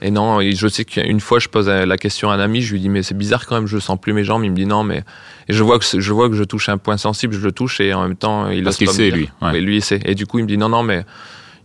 Et 0.00 0.10
non, 0.10 0.40
je 0.40 0.68
sais 0.68 0.84
qu'une 0.84 1.20
fois, 1.20 1.38
je 1.40 1.48
pose 1.48 1.68
la 1.68 1.96
question 1.96 2.30
à 2.30 2.34
un 2.34 2.40
ami, 2.40 2.62
je 2.62 2.72
lui 2.72 2.80
dis, 2.80 2.88
mais 2.88 3.02
c'est 3.02 3.16
bizarre 3.16 3.46
quand 3.46 3.56
même, 3.56 3.66
je 3.66 3.78
sens 3.78 3.98
plus 4.00 4.12
mes 4.12 4.22
jambes. 4.22 4.44
Il 4.44 4.50
me 4.50 4.56
dit, 4.56 4.66
non, 4.66 4.84
mais, 4.84 5.02
et 5.48 5.52
je 5.52 5.62
vois 5.64 5.78
que, 5.78 5.84
je 6.00 6.12
vois 6.12 6.28
que 6.28 6.36
je 6.36 6.44
touche 6.44 6.68
un 6.68 6.78
point 6.78 6.96
sensible, 6.96 7.34
je 7.34 7.40
le 7.40 7.50
touche, 7.50 7.80
et 7.80 7.92
en 7.94 8.02
même 8.02 8.16
temps, 8.16 8.48
il 8.48 8.62
Parce 8.62 8.76
qu'il 8.76 8.88
sait, 8.90 9.10
lui. 9.10 9.28
Mais 9.42 9.60
lui, 9.60 9.76
il 9.76 9.82
sait. 9.82 10.00
Et 10.04 10.14
du 10.14 10.26
coup, 10.26 10.38
il 10.38 10.42
me 10.42 10.48
dit, 10.48 10.56
non, 10.56 10.68
non, 10.68 10.84
mais, 10.84 11.04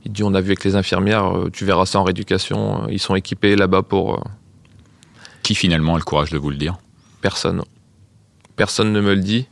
il 0.05 0.11
dit, 0.11 0.23
on 0.23 0.33
a 0.33 0.41
vu 0.41 0.47
avec 0.47 0.63
les 0.63 0.75
infirmières, 0.75 1.25
euh, 1.25 1.49
tu 1.51 1.63
verras 1.63 1.85
ça 1.85 1.99
en 1.99 2.03
rééducation, 2.03 2.87
ils 2.89 2.99
sont 2.99 3.15
équipés 3.15 3.55
là-bas 3.55 3.83
pour. 3.83 4.23
Qui 5.43 5.55
finalement 5.55 5.95
a 5.95 5.97
le 5.97 6.03
courage 6.03 6.29
de 6.31 6.37
vous 6.37 6.49
le 6.49 6.55
dire? 6.55 6.77
Personne. 7.21 7.61
Personne 8.55 8.93
ne 8.93 9.01
me 9.01 9.13
le 9.13 9.21
dit. 9.21 9.47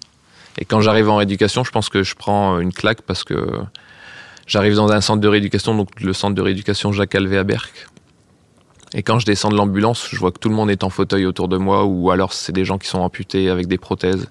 Et 0.57 0.65
quand 0.65 0.81
j'arrive 0.81 1.09
en 1.09 1.17
rééducation, 1.17 1.63
je 1.63 1.71
pense 1.71 1.89
que 1.89 2.03
je 2.03 2.15
prends 2.15 2.59
une 2.59 2.73
claque 2.73 3.01
parce 3.01 3.23
que 3.23 3.59
j'arrive 4.47 4.75
dans 4.75 4.91
un 4.91 5.01
centre 5.01 5.21
de 5.21 5.27
rééducation, 5.27 5.75
donc 5.75 5.99
le 6.01 6.13
centre 6.13 6.35
de 6.35 6.41
rééducation 6.41 6.91
Jacques 6.91 7.15
Alvé 7.15 7.37
à 7.37 7.43
Berck. 7.43 7.87
Et 8.93 9.03
quand 9.03 9.19
je 9.19 9.25
descends 9.25 9.49
de 9.49 9.55
l'ambulance, 9.55 10.09
je 10.11 10.17
vois 10.17 10.31
que 10.31 10.39
tout 10.39 10.49
le 10.49 10.55
monde 10.55 10.69
est 10.69 10.83
en 10.83 10.89
fauteuil 10.89 11.25
autour 11.25 11.47
de 11.47 11.57
moi, 11.57 11.85
ou 11.85 12.11
alors 12.11 12.33
c'est 12.33 12.51
des 12.51 12.65
gens 12.65 12.77
qui 12.77 12.87
sont 12.87 12.99
amputés 12.99 13.49
avec 13.49 13.67
des 13.67 13.77
prothèses. 13.77 14.27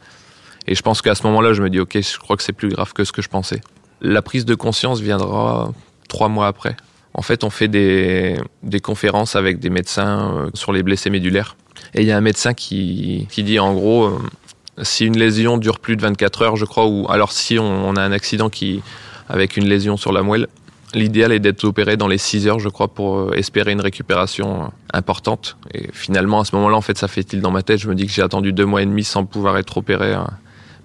Et 0.67 0.75
je 0.75 0.83
pense 0.83 1.00
qu'à 1.00 1.14
ce 1.14 1.26
moment-là, 1.26 1.52
je 1.52 1.62
me 1.62 1.71
dis, 1.71 1.81
ok, 1.81 1.99
je 2.00 2.19
crois 2.19 2.37
que 2.37 2.43
c'est 2.43 2.52
plus 2.52 2.69
grave 2.69 2.93
que 2.93 3.05
ce 3.05 3.12
que 3.12 3.23
je 3.23 3.29
pensais. 3.29 3.61
La 4.02 4.23
prise 4.23 4.45
de 4.45 4.55
conscience 4.55 5.00
viendra 5.00 5.73
trois 6.09 6.29
mois 6.29 6.47
après. 6.47 6.76
En 7.14 7.23
fait, 7.23 7.43
on 7.43 7.50
fait 7.50 7.69
des, 7.69 8.38
des 8.62 8.81
conférences 8.81 9.35
avec 9.35 9.59
des 9.59 9.71
médecins 9.71 10.33
euh, 10.37 10.50
sur 10.55 10.73
les 10.73 10.83
blessés 10.83 11.11
médulaires. 11.11 11.57
Et 11.95 12.02
il 12.02 12.07
y 12.07 12.12
a 12.12 12.17
un 12.17 12.21
médecin 12.21 12.55
qui, 12.55 13.26
qui 13.31 13.43
dit 13.43 13.59
en 13.59 13.75
gros, 13.75 14.05
euh, 14.05 14.19
si 14.83 15.07
une 15.07 15.19
lésion 15.19 15.59
dure 15.59 15.81
plus 15.81 15.97
de 15.97 16.02
24 16.02 16.43
heures, 16.43 16.57
je 16.57 16.64
crois, 16.64 16.87
ou 16.87 17.07
alors 17.11 17.33
si 17.33 17.59
on, 17.59 17.97
a 17.97 18.02
un 18.02 18.12
accident 18.12 18.49
qui, 18.49 18.83
avec 19.29 19.57
une 19.57 19.67
lésion 19.67 19.97
sur 19.97 20.12
la 20.12 20.23
moelle, 20.23 20.49
l'idéal 20.94 21.32
est 21.32 21.40
d'être 21.40 21.64
opéré 21.64 21.97
dans 21.97 22.09
les 22.09 22.18
6 22.18 22.47
heures, 22.49 22.59
je 22.59 22.68
crois, 22.68 22.88
pour 22.88 23.18
euh, 23.18 23.32
espérer 23.35 23.73
une 23.73 23.80
récupération 23.80 24.64
euh, 24.64 24.66
importante. 24.92 25.56
Et 25.75 25.88
finalement, 25.92 26.40
à 26.40 26.44
ce 26.44 26.54
moment-là, 26.56 26.76
en 26.76 26.80
fait, 26.80 26.99
ça 26.99 27.09
fait-il 27.09 27.40
dans 27.40 27.50
ma 27.50 27.62
tête. 27.62 27.78
Je 27.78 27.88
me 27.88 27.94
dis 27.94 28.06
que 28.06 28.12
j'ai 28.12 28.23
attendu 28.23 28.52
deux 28.52 28.66
mois 28.66 28.82
et 28.82 28.87
demi 28.87 29.04
sans 29.04 29.25
pouvoir 29.25 29.59
être 29.59 29.76
opéré 29.76 30.14
hein, 30.14 30.28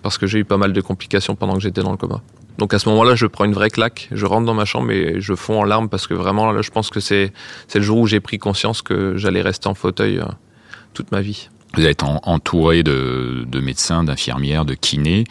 parce 0.01 0.17
que 0.17 0.27
j'ai 0.27 0.39
eu 0.39 0.45
pas 0.45 0.57
mal 0.57 0.73
de 0.73 0.81
complications 0.81 1.35
pendant 1.35 1.55
que 1.55 1.61
j'étais 1.61 1.81
dans 1.81 1.91
le 1.91 1.97
coma. 1.97 2.21
Donc 2.57 2.73
à 2.73 2.79
ce 2.79 2.87
moment-là, 2.89 3.15
je 3.15 3.25
prends 3.25 3.45
une 3.45 3.53
vraie 3.53 3.69
claque, 3.69 4.07
je 4.11 4.25
rentre 4.25 4.45
dans 4.45 4.53
ma 4.53 4.65
chambre 4.65 4.91
et 4.91 5.19
je 5.19 5.33
fonds 5.35 5.59
en 5.59 5.63
larmes 5.63 5.89
parce 5.89 6.07
que 6.07 6.13
vraiment, 6.13 6.51
là, 6.51 6.61
je 6.61 6.71
pense 6.71 6.89
que 6.89 6.99
c'est 6.99 7.33
le 7.73 7.81
jour 7.81 7.97
où 7.97 8.07
j'ai 8.07 8.21
pris 8.21 8.37
conscience 8.37 8.81
que 8.81 9.17
j'allais 9.17 9.41
rester 9.41 9.67
en 9.67 9.73
fauteuil 9.73 10.19
euh, 10.19 10.25
toute 10.93 11.11
ma 11.11 11.21
vie. 11.21 11.49
Vous 11.75 11.85
êtes 11.85 12.03
entouré 12.03 12.83
de, 12.83 13.45
médecins, 13.59 14.05
d'infirmières, 14.05 14.63
de 14.63 14.75
kinés. 14.75 15.25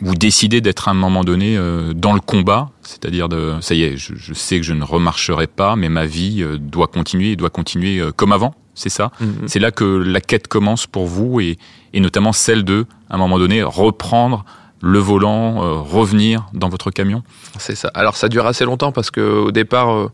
Vous 0.00 0.14
décidez 0.14 0.60
d'être 0.60 0.88
à 0.88 0.90
un 0.90 0.94
moment 0.94 1.24
donné 1.24 1.56
euh, 1.56 1.92
dans 1.94 2.12
le 2.12 2.20
combat, 2.20 2.70
c'est-à-dire 2.82 3.28
de 3.28 3.54
ça 3.60 3.74
y 3.74 3.82
est, 3.82 3.96
je, 3.96 4.34
sais 4.34 4.58
que 4.58 4.62
je 4.62 4.72
ne 4.72 4.84
remarcherai 4.84 5.46
pas, 5.46 5.76
mais 5.76 5.88
ma 5.88 6.06
vie 6.06 6.42
euh, 6.42 6.58
doit 6.58 6.86
continuer, 6.86 7.36
doit 7.36 7.50
continuer 7.50 8.02
comme 8.16 8.32
avant. 8.32 8.54
C'est 8.74 8.90
ça. 8.90 9.10
Mm-hmm. 9.22 9.46
C'est 9.46 9.58
là 9.58 9.70
que 9.70 9.84
la 9.84 10.20
quête 10.20 10.48
commence 10.48 10.86
pour 10.86 11.06
vous 11.06 11.40
et, 11.40 11.56
et, 11.94 12.00
notamment 12.00 12.32
celle 12.32 12.62
de, 12.62 12.84
à 13.08 13.14
un 13.14 13.18
moment 13.18 13.38
donné, 13.38 13.62
reprendre 13.62 14.44
le 14.82 14.98
volant, 14.98 15.82
revenir 15.82 16.46
dans 16.52 16.68
votre 16.68 16.90
camion. 16.90 17.22
C'est 17.58 17.74
ça. 17.74 17.90
Alors 17.94 18.16
ça 18.16 18.28
dure 18.28 18.46
assez 18.46 18.66
longtemps 18.66 18.92
parce 18.92 19.10
que 19.10 19.22
au 19.22 19.50
départ 19.50 20.10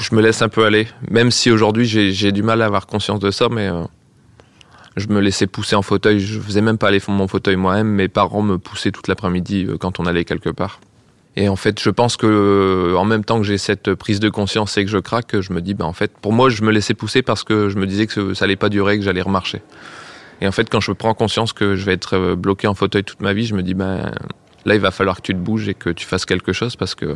je 0.00 0.14
me 0.14 0.20
laisse 0.20 0.42
un 0.42 0.48
peu 0.48 0.64
aller. 0.64 0.88
Même 1.10 1.30
si 1.30 1.50
aujourd'hui 1.50 1.86
j'ai 1.86 2.32
du 2.32 2.42
mal 2.42 2.62
à 2.62 2.66
avoir 2.66 2.86
conscience 2.86 3.20
de 3.20 3.30
ça, 3.30 3.48
mais 3.50 3.68
euh, 3.68 3.84
je 4.98 5.08
me 5.08 5.20
laissais 5.20 5.46
pousser 5.46 5.76
en 5.76 5.82
fauteuil. 5.82 6.20
Je 6.20 6.40
faisais 6.40 6.60
même 6.60 6.78
pas 6.78 6.88
aller 6.88 7.00
fond 7.00 7.12
mon 7.12 7.28
fauteuil 7.28 7.56
moi-même. 7.56 7.88
Mes 7.88 8.08
parents 8.08 8.42
me 8.42 8.58
poussaient 8.58 8.90
toute 8.90 9.08
l'après-midi 9.08 9.66
euh, 9.68 9.76
quand 9.78 10.00
on 10.00 10.06
allait 10.06 10.24
quelque 10.24 10.50
part. 10.50 10.80
Et 11.36 11.48
en 11.48 11.56
fait, 11.56 11.80
je 11.80 11.90
pense 11.90 12.16
que 12.16 12.26
euh, 12.26 12.96
en 12.96 13.04
même 13.04 13.24
temps 13.24 13.38
que 13.38 13.44
j'ai 13.44 13.58
cette 13.58 13.94
prise 13.94 14.18
de 14.18 14.28
conscience 14.28 14.76
et 14.76 14.84
que 14.84 14.90
je 14.90 14.98
craque, 14.98 15.40
je 15.40 15.52
me 15.52 15.60
dis, 15.60 15.74
ben 15.74 15.84
en 15.84 15.92
fait, 15.92 16.10
pour 16.20 16.32
moi, 16.32 16.48
je 16.48 16.62
me 16.62 16.72
laissais 16.72 16.94
pousser 16.94 17.22
parce 17.22 17.44
que 17.44 17.68
je 17.68 17.76
me 17.76 17.86
disais 17.86 18.06
que 18.06 18.34
ça 18.34 18.44
allait 18.44 18.56
pas 18.56 18.68
durer, 18.68 18.98
que 18.98 19.04
j'allais 19.04 19.22
remarcher. 19.22 19.62
Et 20.40 20.48
en 20.48 20.52
fait, 20.52 20.68
quand 20.68 20.80
je 20.80 20.92
prends 20.92 21.14
conscience 21.14 21.52
que 21.52 21.76
je 21.76 21.84
vais 21.84 21.92
être 21.92 22.16
euh, 22.16 22.36
bloqué 22.36 22.66
en 22.66 22.74
fauteuil 22.74 23.04
toute 23.04 23.20
ma 23.20 23.32
vie, 23.32 23.46
je 23.46 23.54
me 23.54 23.62
dis, 23.62 23.74
ben, 23.74 24.12
là, 24.64 24.74
il 24.74 24.80
va 24.80 24.90
falloir 24.90 25.16
que 25.16 25.22
tu 25.22 25.32
te 25.32 25.38
bouges 25.38 25.68
et 25.68 25.74
que 25.74 25.90
tu 25.90 26.06
fasses 26.06 26.26
quelque 26.26 26.52
chose 26.52 26.76
parce 26.76 26.94
que 26.94 27.14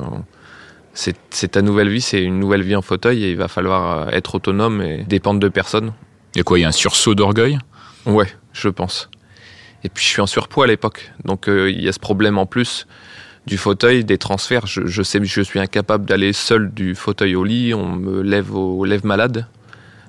c'est 0.94 1.50
ta 1.50 1.62
nouvelle 1.62 1.88
vie, 1.88 2.00
c'est 2.00 2.22
une 2.22 2.38
nouvelle 2.38 2.62
vie 2.62 2.76
en 2.76 2.82
fauteuil 2.82 3.24
et 3.24 3.30
il 3.30 3.36
va 3.36 3.48
falloir 3.48 4.12
être 4.12 4.34
autonome 4.34 4.82
et 4.82 5.04
dépendre 5.04 5.40
de 5.40 5.48
personne. 5.48 5.92
A 6.36 6.42
quoi 6.42 6.58
Il 6.58 6.62
y 6.62 6.64
a 6.64 6.68
un 6.68 6.72
sursaut 6.72 7.14
d'orgueil? 7.14 7.58
Ouais, 8.06 8.28
je 8.52 8.68
pense. 8.68 9.09
Et 9.85 9.88
puis 9.88 10.04
je 10.04 10.09
suis 10.09 10.21
en 10.21 10.26
surpoids 10.26 10.64
à 10.64 10.68
l'époque, 10.68 11.12
donc 11.25 11.44
il 11.49 11.82
y 11.82 11.88
a 11.88 11.92
ce 11.92 11.99
problème 11.99 12.38
en 12.38 12.47
plus 12.47 12.87
du 13.47 13.59
fauteuil, 13.59 14.04
des 14.04 14.18
transferts. 14.18 14.66
Je, 14.66 14.87
je 14.87 15.02
sais, 15.02 15.23
je 15.23 15.40
suis 15.40 15.59
incapable 15.59 16.06
d'aller 16.06 16.32
seul 16.32 16.73
du 16.73 16.94
fauteuil 16.94 17.35
au 17.35 17.44
lit. 17.44 17.75
On 17.75 17.88
me 17.88 18.23
lève 18.23 18.54
au 18.54 18.85
lève 18.85 19.04
malade. 19.04 19.47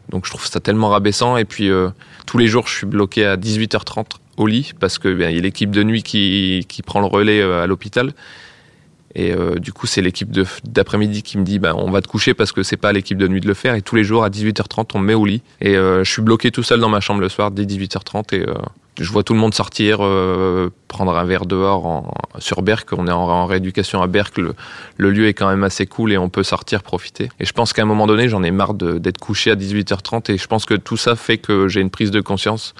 Donc 0.09 0.25
je 0.25 0.31
trouve 0.31 0.45
ça 0.45 0.59
tellement 0.59 0.89
rabaissant. 0.89 1.37
Et 1.37 1.45
puis 1.45 1.69
euh, 1.69 1.89
tous 2.25 2.37
les 2.37 2.47
jours, 2.47 2.67
je 2.67 2.75
suis 2.75 2.85
bloqué 2.85 3.25
à 3.25 3.37
18h30 3.37 4.05
au 4.37 4.47
lit 4.47 4.71
parce 4.79 4.99
que 4.99 5.13
ben, 5.13 5.29
il 5.29 5.35
y 5.35 5.39
a 5.39 5.41
l'équipe 5.41 5.71
de 5.71 5.83
nuit 5.83 6.03
qui, 6.03 6.65
qui 6.67 6.81
prend 6.81 6.99
le 6.99 7.07
relais 7.07 7.41
euh, 7.41 7.63
à 7.63 7.67
l'hôpital. 7.67 8.13
Et 9.15 9.31
euh, 9.31 9.55
du 9.55 9.73
coup, 9.73 9.87
c'est 9.87 10.01
l'équipe 10.01 10.29
d'après-midi 10.65 11.23
qui 11.23 11.37
me 11.37 11.43
dit 11.43 11.59
ben, 11.59 11.73
on 11.77 11.91
va 11.91 12.01
te 12.01 12.07
coucher 12.07 12.33
parce 12.33 12.51
que 12.51 12.63
c'est 12.63 12.77
pas 12.77 12.91
l'équipe 12.91 13.17
de 13.17 13.27
nuit 13.27 13.41
de 13.41 13.47
le 13.47 13.53
faire. 13.53 13.75
Et 13.75 13.81
tous 13.81 13.95
les 13.95 14.03
jours 14.03 14.23
à 14.23 14.29
18h30, 14.29 14.89
on 14.95 14.99
me 14.99 15.05
met 15.05 15.13
au 15.13 15.25
lit. 15.25 15.41
Et 15.61 15.73
je 15.75 16.03
suis 16.03 16.21
bloqué 16.21 16.51
tout 16.51 16.63
seul 16.63 16.79
dans 16.79 16.89
ma 16.89 16.99
chambre 16.99 17.21
le 17.21 17.29
soir 17.29 17.51
dès 17.51 17.65
18h30 17.65 18.35
et 18.35 18.45
je 18.99 19.11
vois 19.11 19.23
tout 19.23 19.33
le 19.33 19.39
monde 19.39 19.53
sortir, 19.53 19.99
euh, 20.01 20.69
prendre 20.87 21.15
un 21.17 21.23
verre 21.23 21.45
dehors 21.45 21.85
en, 21.85 22.13
sur 22.37 22.61
Berck. 22.61 22.93
On 22.93 23.07
est 23.07 23.11
en, 23.11 23.45
rééducation 23.45 24.01
à 24.01 24.07
Berck. 24.07 24.37
Le, 24.37 24.53
lieu 24.97 25.27
est 25.27 25.33
quand 25.33 25.49
même 25.49 25.63
assez 25.63 25.85
cool 25.85 26.11
et 26.11 26.17
on 26.17 26.29
peut 26.29 26.43
sortir, 26.43 26.83
profiter. 26.83 27.29
Et 27.39 27.45
je 27.45 27.53
pense 27.53 27.73
qu'à 27.73 27.81
un 27.81 27.85
moment 27.85 28.07
donné, 28.07 28.29
j'en 28.29 28.43
ai 28.43 28.51
marre 28.51 28.73
d'être 28.73 29.17
couché 29.17 29.51
à 29.51 29.55
18h30 29.55 30.31
et 30.31 30.37
je 30.37 30.47
pense 30.47 30.65
que 30.65 30.75
tout 30.75 30.97
ça 30.97 31.15
fait 31.15 31.37
que 31.37 31.67
j'ai 31.67 31.81
une 31.81 31.89
prise 31.89 32.11
de 32.11 32.21
conscience. 32.21 32.75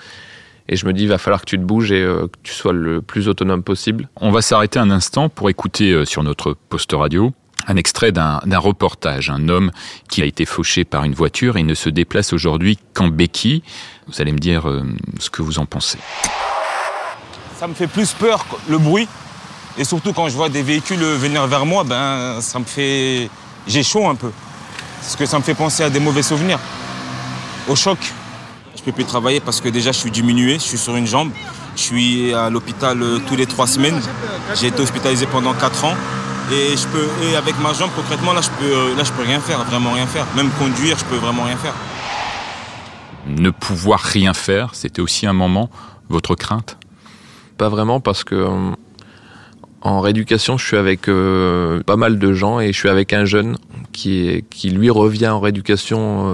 Et 0.70 0.76
je 0.76 0.86
me 0.86 0.94
dis, 0.94 1.04
il 1.04 1.10
va 1.10 1.18
falloir 1.18 1.42
que 1.42 1.46
tu 1.46 1.58
te 1.58 1.64
bouges 1.64 1.92
et 1.92 2.02
euh, 2.02 2.28
que 2.28 2.38
tu 2.44 2.54
sois 2.54 2.74
le 2.74 3.02
plus 3.02 3.28
autonome 3.28 3.64
possible. 3.64 4.08
On 4.22 4.32
va 4.32 4.42
s'arrêter 4.42 4.80
un 4.80 4.90
instant 4.92 5.30
pour 5.30 5.50
écouter 5.50 5.92
euh, 5.92 6.06
sur 6.06 6.24
notre 6.24 6.54
poste 6.54 6.94
radio 6.94 7.34
un 7.68 7.78
extrait 7.78 8.12
d'un 8.12 8.42
reportage, 8.58 9.30
un 9.30 9.48
homme 9.48 9.72
qui 10.10 10.22
a 10.22 10.26
été 10.26 10.46
fauché 10.46 10.84
par 10.84 11.06
une 11.06 11.14
voiture 11.14 11.56
et 11.56 11.64
ne 11.64 11.74
se 11.74 11.90
déplace 11.90 12.34
aujourd'hui 12.34 12.78
qu'en 12.94 13.08
béquille. 13.08 13.64
Vous 14.08 14.22
allez 14.22 14.34
me 14.34 14.38
dire 14.38 14.68
euh, 14.68 14.84
ce 15.20 15.30
que 15.30 15.42
vous 15.42 15.60
en 15.60 15.66
pensez. 15.66 15.98
Ça 17.58 17.68
me 17.68 17.74
fait 17.74 17.88
plus 17.88 18.12
peur 18.12 18.46
le 18.68 18.78
bruit 18.78 19.08
et 19.78 19.86
surtout 19.86 20.12
quand 20.12 20.28
je 20.28 20.36
vois 20.36 20.50
des 20.50 20.62
véhicules 20.62 21.00
venir 21.00 21.48
vers 21.48 21.66
moi, 21.66 21.84
ben 21.84 22.42
ça 22.42 22.60
me 22.60 22.66
fait 22.66 23.30
j'ai 23.66 23.84
chaud 23.84 24.08
un 24.10 24.16
peu 24.16 24.32
parce 25.00 25.16
que 25.16 25.26
ça 25.26 25.38
me 25.38 25.44
fait 25.44 25.54
penser 25.54 25.84
à 25.84 25.90
des 25.90 26.00
mauvais 26.00 26.24
souvenirs, 26.24 26.60
au 27.68 27.76
choc. 27.76 27.98
Je 28.84 28.92
peux 28.92 28.96
plus 28.96 29.06
travailler 29.06 29.40
parce 29.40 29.62
que 29.62 29.70
déjà 29.70 29.94
je 29.94 29.98
suis 29.98 30.12
diminué, 30.12 30.56
je 30.56 30.64
suis 30.64 30.78
sur 30.78 30.98
une 30.98 31.08
jambe, 31.08 31.32
je 31.78 31.82
suis 31.82 32.34
à 32.34 32.50
l'hôpital 32.50 33.02
euh, 33.02 33.20
tous 33.26 33.38
les 33.38 33.46
trois 33.46 33.66
semaines. 33.66 34.02
J'ai 34.60 34.68
été 34.68 34.82
hospitalisé 34.82 35.26
pendant 35.26 35.54
quatre 35.54 35.86
ans. 35.86 35.96
Et, 36.52 36.76
je 36.76 36.86
peux, 36.90 37.08
et 37.24 37.38
avec 37.38 37.58
ma 37.62 37.72
jambe, 37.72 37.92
concrètement, 37.96 38.34
là 38.34 38.42
je, 38.42 38.50
peux, 38.50 38.70
euh, 38.70 38.96
là, 38.98 39.06
je 39.06 39.14
peux 39.14 39.24
rien 39.24 39.40
faire, 39.40 39.64
vraiment 39.64 39.94
rien 39.94 40.06
faire. 40.06 40.26
Même 40.36 40.50
conduire, 40.60 40.98
je 40.98 41.06
peux 41.06 41.16
vraiment 41.16 41.44
rien 41.44 41.56
faire. 41.56 41.74
Ne 43.26 43.52
pouvoir 43.52 44.02
rien 44.02 44.34
faire, 44.34 44.76
c'était 44.76 45.02
aussi 45.02 45.26
un 45.28 45.34
moment, 45.34 45.70
votre 46.10 46.36
crainte? 46.36 46.78
Pas 47.58 47.70
vraiment, 47.70 48.02
parce 48.02 48.26
que 48.26 48.36
euh, 48.36 48.72
en 49.82 50.02
rééducation, 50.02 50.58
je 50.58 50.68
suis 50.68 50.78
avec 50.78 51.08
euh, 51.08 51.82
pas 51.84 51.96
mal 51.96 52.20
de 52.20 52.34
gens 52.34 52.60
et 52.60 52.74
je 52.74 52.78
suis 52.78 52.90
avec 52.90 53.14
un 53.14 53.24
jeune 53.24 53.58
qui, 53.92 54.44
qui 54.50 54.70
lui 54.70 54.90
revient 54.90 55.28
en 55.28 55.40
rééducation 55.40 56.34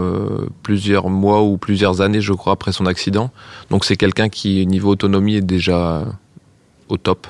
plusieurs 0.64 1.10
mois 1.10 1.42
ou 1.44 1.58
plusieurs 1.58 2.02
années, 2.02 2.22
je 2.22 2.34
crois, 2.34 2.54
après 2.54 2.72
son 2.72 2.86
accident. 2.86 3.32
Donc 3.70 3.86
c'est 3.86 3.98
quelqu'un 3.98 4.30
qui, 4.30 4.66
niveau 4.68 4.92
autonomie, 4.92 5.36
est 5.36 5.42
déjà 5.42 6.06
au 6.90 6.98
top. 6.98 7.28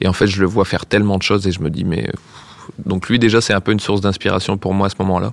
Et 0.00 0.08
en 0.08 0.12
fait, 0.12 0.26
je 0.26 0.40
le 0.40 0.46
vois 0.46 0.64
faire 0.64 0.86
tellement 0.86 1.18
de 1.18 1.22
choses 1.22 1.46
et 1.46 1.52
je 1.52 1.60
me 1.60 1.70
dis, 1.70 1.84
mais. 1.84 2.08
Donc 2.84 3.08
lui, 3.08 3.18
déjà, 3.18 3.40
c'est 3.40 3.54
un 3.54 3.60
peu 3.60 3.72
une 3.72 3.80
source 3.80 4.00
d'inspiration 4.00 4.56
pour 4.56 4.74
moi 4.74 4.86
à 4.86 4.90
ce 4.90 4.96
moment-là. 5.00 5.32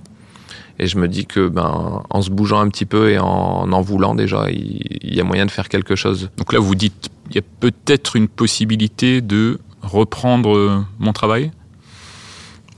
Et 0.78 0.86
je 0.86 0.98
me 0.98 1.08
dis 1.08 1.26
que, 1.26 1.48
ben, 1.48 2.02
en 2.10 2.22
se 2.22 2.30
bougeant 2.30 2.60
un 2.60 2.68
petit 2.68 2.84
peu 2.84 3.10
et 3.10 3.18
en 3.18 3.72
en 3.72 3.80
voulant 3.80 4.14
déjà, 4.14 4.50
il, 4.50 5.14
y 5.14 5.20
a 5.20 5.24
moyen 5.24 5.46
de 5.46 5.50
faire 5.50 5.68
quelque 5.68 5.96
chose. 5.96 6.30
Donc 6.36 6.52
là, 6.52 6.58
vous 6.58 6.74
dites, 6.74 7.08
il 7.30 7.36
y 7.36 7.38
a 7.38 7.42
peut-être 7.60 8.16
une 8.16 8.28
possibilité 8.28 9.20
de 9.20 9.58
reprendre 9.82 10.56
euh, 10.56 10.84
mon 10.98 11.12
travail? 11.12 11.50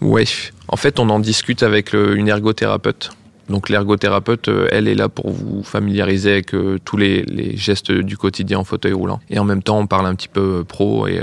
Oui. 0.00 0.50
En 0.68 0.76
fait, 0.76 0.98
on 0.98 1.08
en 1.10 1.18
discute 1.18 1.62
avec 1.62 1.92
une 1.92 2.28
ergothérapeute. 2.28 3.10
Donc 3.48 3.70
l'ergothérapeute, 3.70 4.48
euh, 4.48 4.68
elle 4.70 4.88
est 4.88 4.94
là 4.94 5.08
pour 5.08 5.30
vous 5.30 5.62
familiariser 5.62 6.32
avec 6.32 6.54
euh, 6.54 6.78
tous 6.84 6.98
les, 6.98 7.56
gestes 7.56 7.90
du 7.90 8.18
quotidien 8.18 8.58
en 8.58 8.64
fauteuil 8.64 8.92
roulant. 8.92 9.20
Et 9.30 9.38
en 9.38 9.44
même 9.44 9.62
temps, 9.62 9.78
on 9.78 9.86
parle 9.86 10.04
un 10.06 10.14
petit 10.14 10.28
peu 10.28 10.64
pro 10.64 11.06
et 11.06 11.22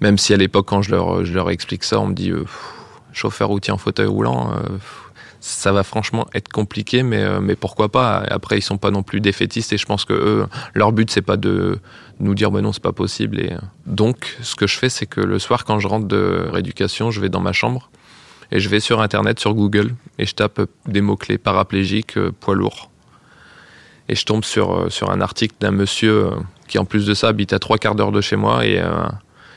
même 0.00 0.18
si 0.18 0.34
à 0.34 0.36
l'époque, 0.36 0.66
quand 0.66 0.82
je 0.82 0.90
leur, 0.90 1.24
je 1.24 1.32
leur 1.32 1.50
explique 1.50 1.84
ça, 1.84 2.00
on 2.00 2.06
me 2.06 2.14
dit 2.14 2.30
euh, 2.30 2.44
chauffeur 3.12 3.48
routier 3.48 3.72
en 3.72 3.78
fauteuil 3.78 4.06
roulant, 4.06 4.52
euh, 4.52 4.76
ça 5.40 5.72
va 5.72 5.82
franchement 5.82 6.26
être 6.34 6.48
compliqué, 6.48 7.02
mais, 7.02 7.22
euh, 7.22 7.40
mais 7.40 7.56
pourquoi 7.56 7.88
pas? 7.88 8.18
Après, 8.28 8.58
ils 8.58 8.62
sont 8.62 8.78
pas 8.78 8.90
non 8.90 9.02
plus 9.02 9.20
défaitistes 9.20 9.72
et 9.72 9.78
je 9.78 9.86
pense 9.86 10.04
que 10.04 10.12
eux, 10.12 10.46
leur 10.74 10.92
but, 10.92 11.10
c'est 11.10 11.22
pas 11.22 11.36
de 11.36 11.78
nous 12.20 12.34
dire 12.34 12.50
ben 12.50 12.62
non, 12.62 12.72
c'est 12.72 12.82
pas 12.82 12.92
possible. 12.92 13.40
Et 13.40 13.52
donc, 13.86 14.36
ce 14.42 14.54
que 14.54 14.66
je 14.66 14.76
fais, 14.78 14.88
c'est 14.88 15.06
que 15.06 15.20
le 15.20 15.38
soir, 15.38 15.64
quand 15.64 15.78
je 15.78 15.88
rentre 15.88 16.06
de 16.06 16.48
rééducation, 16.50 17.10
je 17.10 17.20
vais 17.20 17.28
dans 17.28 17.40
ma 17.40 17.52
chambre 17.52 17.90
et 18.52 18.60
je 18.60 18.68
vais 18.68 18.80
sur 18.80 19.00
Internet, 19.00 19.40
sur 19.40 19.54
Google, 19.54 19.94
et 20.18 20.24
je 20.24 20.32
tape 20.32 20.60
des 20.86 21.00
mots-clés 21.00 21.36
paraplégique, 21.36 22.16
poids 22.40 22.54
lourd. 22.54 22.90
Et 24.08 24.14
je 24.14 24.24
tombe 24.24 24.44
sur, 24.44 24.90
sur 24.92 25.10
un 25.10 25.20
article 25.20 25.56
d'un 25.58 25.72
monsieur 25.72 26.30
qui, 26.68 26.78
en 26.78 26.84
plus 26.84 27.06
de 27.06 27.14
ça, 27.14 27.26
habite 27.26 27.52
à 27.52 27.58
trois 27.58 27.76
quarts 27.76 27.96
d'heure 27.96 28.12
de 28.12 28.20
chez 28.20 28.36
moi 28.36 28.64
et 28.64 28.80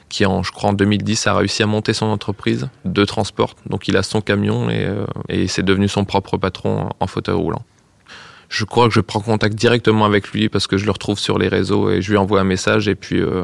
qui 0.10 0.26
en, 0.26 0.44
je 0.44 0.52
crois 0.52 0.72
en 0.72 0.74
2010 0.74 1.28
a 1.28 1.36
réussi 1.36 1.64
à 1.64 1.68
monter 1.68 1.94
son 1.94 2.08
entreprise 2.08 2.68
de 2.84 3.06
transport. 3.06 3.56
Donc 3.68 3.88
il 3.88 3.96
a 3.96 4.04
son 4.04 4.22
camion 4.22 4.70
et, 4.70 4.84
euh, 4.84 5.06
et 5.30 5.48
c'est 5.48 5.64
devenu 5.64 5.88
son 5.88 6.04
propre 6.04 6.38
patron 6.38 6.90
en 7.00 7.08
fauteuil 7.08 7.36
roulant. 7.36 7.64
Je 8.50 8.66
crois 8.66 8.88
que 8.88 8.94
je 8.96 9.00
prends 9.00 9.20
contact 9.20 9.56
directement 9.56 10.06
avec 10.06 10.30
lui 10.30 10.50
parce 10.50 10.66
que 10.66 10.78
je 10.78 10.86
le 10.86 10.92
retrouve 10.92 11.20
sur 11.20 11.38
les 11.38 11.48
réseaux 11.48 11.92
et 11.92 12.02
je 12.02 12.10
lui 12.10 12.18
envoie 12.18 12.42
un 12.42 12.44
message 12.44 12.88
et 12.88 12.96
puis 12.96 13.22
euh, 13.22 13.44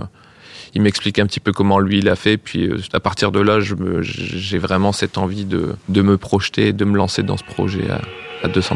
il 0.74 0.82
m'explique 0.82 1.20
un 1.20 1.28
petit 1.28 1.40
peu 1.40 1.52
comment 1.52 1.80
lui 1.80 2.00
il 2.00 2.10
a 2.10 2.16
fait. 2.16 2.38
Puis 2.38 2.68
euh, 2.68 2.80
à 2.92 3.00
partir 3.00 3.32
de 3.32 3.40
là, 3.40 3.60
j'ai 3.60 4.58
vraiment 4.58 4.92
cette 4.92 5.20
envie 5.20 5.46
de, 5.46 5.76
de, 5.90 6.02
me 6.02 6.18
projeter, 6.18 6.74
de 6.74 6.86
me 6.86 6.98
lancer 6.98 7.22
dans 7.22 7.38
ce 7.38 7.44
projet 7.44 7.88
à, 7.90 8.02
à 8.44 8.50
200%. 8.50 8.76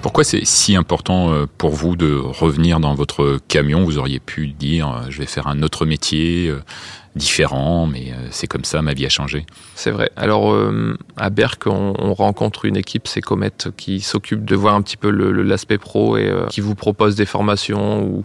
Pourquoi 0.00 0.22
c'est 0.24 0.44
si 0.44 0.74
important 0.74 1.32
euh, 1.32 1.46
pour 1.58 1.70
vous 1.70 1.94
de 1.94 2.14
revenir 2.14 2.80
dans 2.80 2.94
votre 2.94 3.38
camion? 3.48 3.84
Vous 3.84 3.98
auriez 3.98 4.20
pu 4.20 4.48
dire 4.48 4.88
euh, 4.88 5.06
je 5.10 5.18
vais 5.18 5.26
faire 5.26 5.48
un 5.48 5.62
autre 5.62 5.86
métier 5.86 6.52
différent, 7.16 7.86
mais 7.86 8.12
c'est 8.30 8.46
comme 8.46 8.64
ça, 8.64 8.82
ma 8.82 8.94
vie 8.94 9.06
a 9.06 9.08
changé. 9.08 9.44
C'est 9.74 9.90
vrai. 9.90 10.10
Alors 10.16 10.56
à 11.16 11.30
Berck, 11.30 11.66
on, 11.66 12.14
rencontre 12.14 12.64
une 12.64 12.76
équipe, 12.76 13.08
c'est 13.08 13.20
Comet, 13.20 13.50
qui 13.76 14.00
s'occupe 14.00 14.44
de 14.44 14.56
voir 14.56 14.74
un 14.74 14.82
petit 14.82 14.96
peu 14.96 15.10
l'aspect 15.10 15.78
pro 15.78 16.16
et 16.16 16.32
qui 16.50 16.60
vous 16.60 16.74
propose 16.74 17.16
des 17.16 17.26
formations 17.26 18.02
ou 18.02 18.24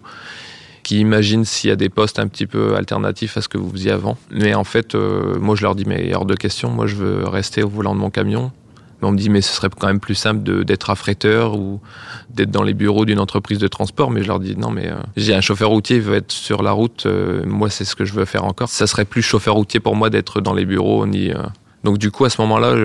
qui 0.83 0.99
imagine 0.99 1.45
s'il 1.45 1.69
y 1.69 1.73
a 1.73 1.75
des 1.77 1.89
postes 1.89 2.19
un 2.19 2.27
petit 2.27 2.45
peu 2.45 2.75
alternatifs 2.75 3.37
à 3.37 3.41
ce 3.41 3.47
que 3.47 3.57
vous 3.57 3.71
faisiez 3.71 3.91
avant. 3.91 4.17
Mais 4.31 4.53
en 4.53 4.63
fait, 4.63 4.95
moi 4.95 5.55
je 5.55 5.63
leur 5.63 5.75
dis 5.75 5.85
mais 5.85 6.13
hors 6.13 6.25
de 6.25 6.35
question, 6.35 6.69
moi 6.69 6.87
je 6.87 6.95
veux 6.95 7.27
rester 7.27 7.63
au 7.63 7.69
volant 7.69 7.95
de 7.95 7.99
mon 7.99 8.09
camion 8.09 8.51
on 9.03 9.11
me 9.11 9.17
dit, 9.17 9.29
mais 9.29 9.41
ce 9.41 9.53
serait 9.53 9.69
quand 9.69 9.87
même 9.87 9.99
plus 9.99 10.15
simple 10.15 10.63
d'être 10.63 10.89
affréteur 10.89 11.55
ou 11.55 11.79
d'être 12.29 12.51
dans 12.51 12.63
les 12.63 12.73
bureaux 12.73 13.05
d'une 13.05 13.19
entreprise 13.19 13.59
de 13.59 13.67
transport. 13.67 14.11
Mais 14.11 14.23
je 14.23 14.27
leur 14.27 14.39
dis, 14.39 14.55
non, 14.55 14.71
mais 14.71 14.89
euh, 14.89 14.95
j'ai 15.15 15.33
un 15.33 15.41
chauffeur 15.41 15.69
routier, 15.69 15.97
il 15.97 16.01
veut 16.01 16.15
être 16.15 16.31
sur 16.31 16.63
la 16.63 16.71
route. 16.71 17.05
Euh, 17.05 17.43
moi, 17.45 17.69
c'est 17.69 17.85
ce 17.85 17.95
que 17.95 18.05
je 18.05 18.13
veux 18.13 18.25
faire 18.25 18.45
encore. 18.45 18.69
Ça 18.69 18.87
serait 18.87 19.05
plus 19.05 19.21
chauffeur 19.21 19.55
routier 19.55 19.79
pour 19.79 19.95
moi 19.95 20.09
d'être 20.09 20.41
dans 20.41 20.53
les 20.53 20.65
bureaux. 20.65 21.05
Ni, 21.05 21.31
euh. 21.31 21.37
Donc, 21.83 21.97
du 21.97 22.11
coup, 22.11 22.25
à 22.25 22.29
ce 22.29 22.41
moment-là, 22.41 22.75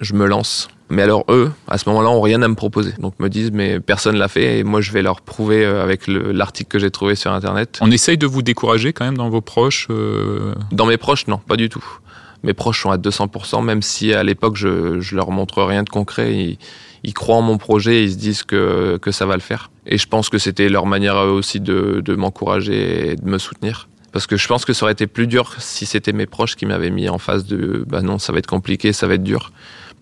je, 0.00 0.14
me 0.14 0.26
lance. 0.26 0.68
Mais 0.90 1.02
alors, 1.02 1.24
eux, 1.28 1.50
à 1.66 1.78
ce 1.78 1.88
moment-là, 1.88 2.10
ont 2.10 2.20
rien 2.20 2.42
à 2.42 2.48
me 2.48 2.54
proposer. 2.54 2.92
Donc, 2.98 3.18
me 3.18 3.28
disent, 3.28 3.50
mais 3.52 3.80
personne 3.80 4.16
l'a 4.16 4.28
fait 4.28 4.58
et 4.58 4.64
moi, 4.64 4.80
je 4.80 4.92
vais 4.92 5.02
leur 5.02 5.22
prouver 5.22 5.64
avec 5.64 6.06
l'article 6.06 6.70
que 6.70 6.78
j'ai 6.78 6.90
trouvé 6.90 7.14
sur 7.14 7.32
Internet. 7.32 7.78
On 7.80 7.90
essaye 7.90 8.18
de 8.18 8.26
vous 8.26 8.42
décourager 8.42 8.92
quand 8.92 9.04
même 9.04 9.16
dans 9.16 9.30
vos 9.30 9.40
proches 9.40 9.88
Dans 10.70 10.86
mes 10.86 10.98
proches, 10.98 11.26
non, 11.26 11.38
pas 11.38 11.56
du 11.56 11.68
tout 11.68 11.84
mes 12.44 12.54
proches 12.54 12.82
sont 12.82 12.90
à 12.90 12.98
200%, 12.98 13.64
même 13.64 13.82
si 13.82 14.12
à 14.12 14.22
l'époque 14.22 14.56
je, 14.56 15.00
je 15.00 15.16
leur 15.16 15.30
montre 15.30 15.62
rien 15.62 15.82
de 15.82 15.88
concret. 15.88 16.58
Ils, 17.02 17.14
croient 17.14 17.36
en 17.36 17.42
mon 17.42 17.58
projet, 17.58 17.96
et 17.96 18.02
ils 18.04 18.12
se 18.12 18.16
disent 18.16 18.42
que, 18.44 18.98
que 18.98 19.10
ça 19.10 19.26
va 19.26 19.34
le 19.34 19.40
faire. 19.40 19.70
Et 19.86 19.98
je 19.98 20.06
pense 20.06 20.28
que 20.28 20.38
c'était 20.38 20.68
leur 20.68 20.86
manière 20.86 21.16
aussi 21.16 21.60
de, 21.60 22.00
de 22.04 22.14
m'encourager 22.14 23.10
et 23.10 23.16
de 23.16 23.28
me 23.28 23.38
soutenir. 23.38 23.88
Parce 24.12 24.26
que 24.26 24.36
je 24.36 24.46
pense 24.46 24.64
que 24.64 24.72
ça 24.72 24.84
aurait 24.84 24.92
été 24.92 25.06
plus 25.06 25.26
dur 25.26 25.54
si 25.58 25.86
c'était 25.86 26.12
mes 26.12 26.26
proches 26.26 26.54
qui 26.54 26.66
m'avaient 26.66 26.90
mis 26.90 27.08
en 27.08 27.18
face 27.18 27.44
de 27.46 27.84
bah 27.88 28.00
non, 28.00 28.18
ça 28.18 28.32
va 28.32 28.38
être 28.38 28.46
compliqué, 28.46 28.92
ça 28.92 29.06
va 29.06 29.14
être 29.14 29.24
dur. 29.24 29.52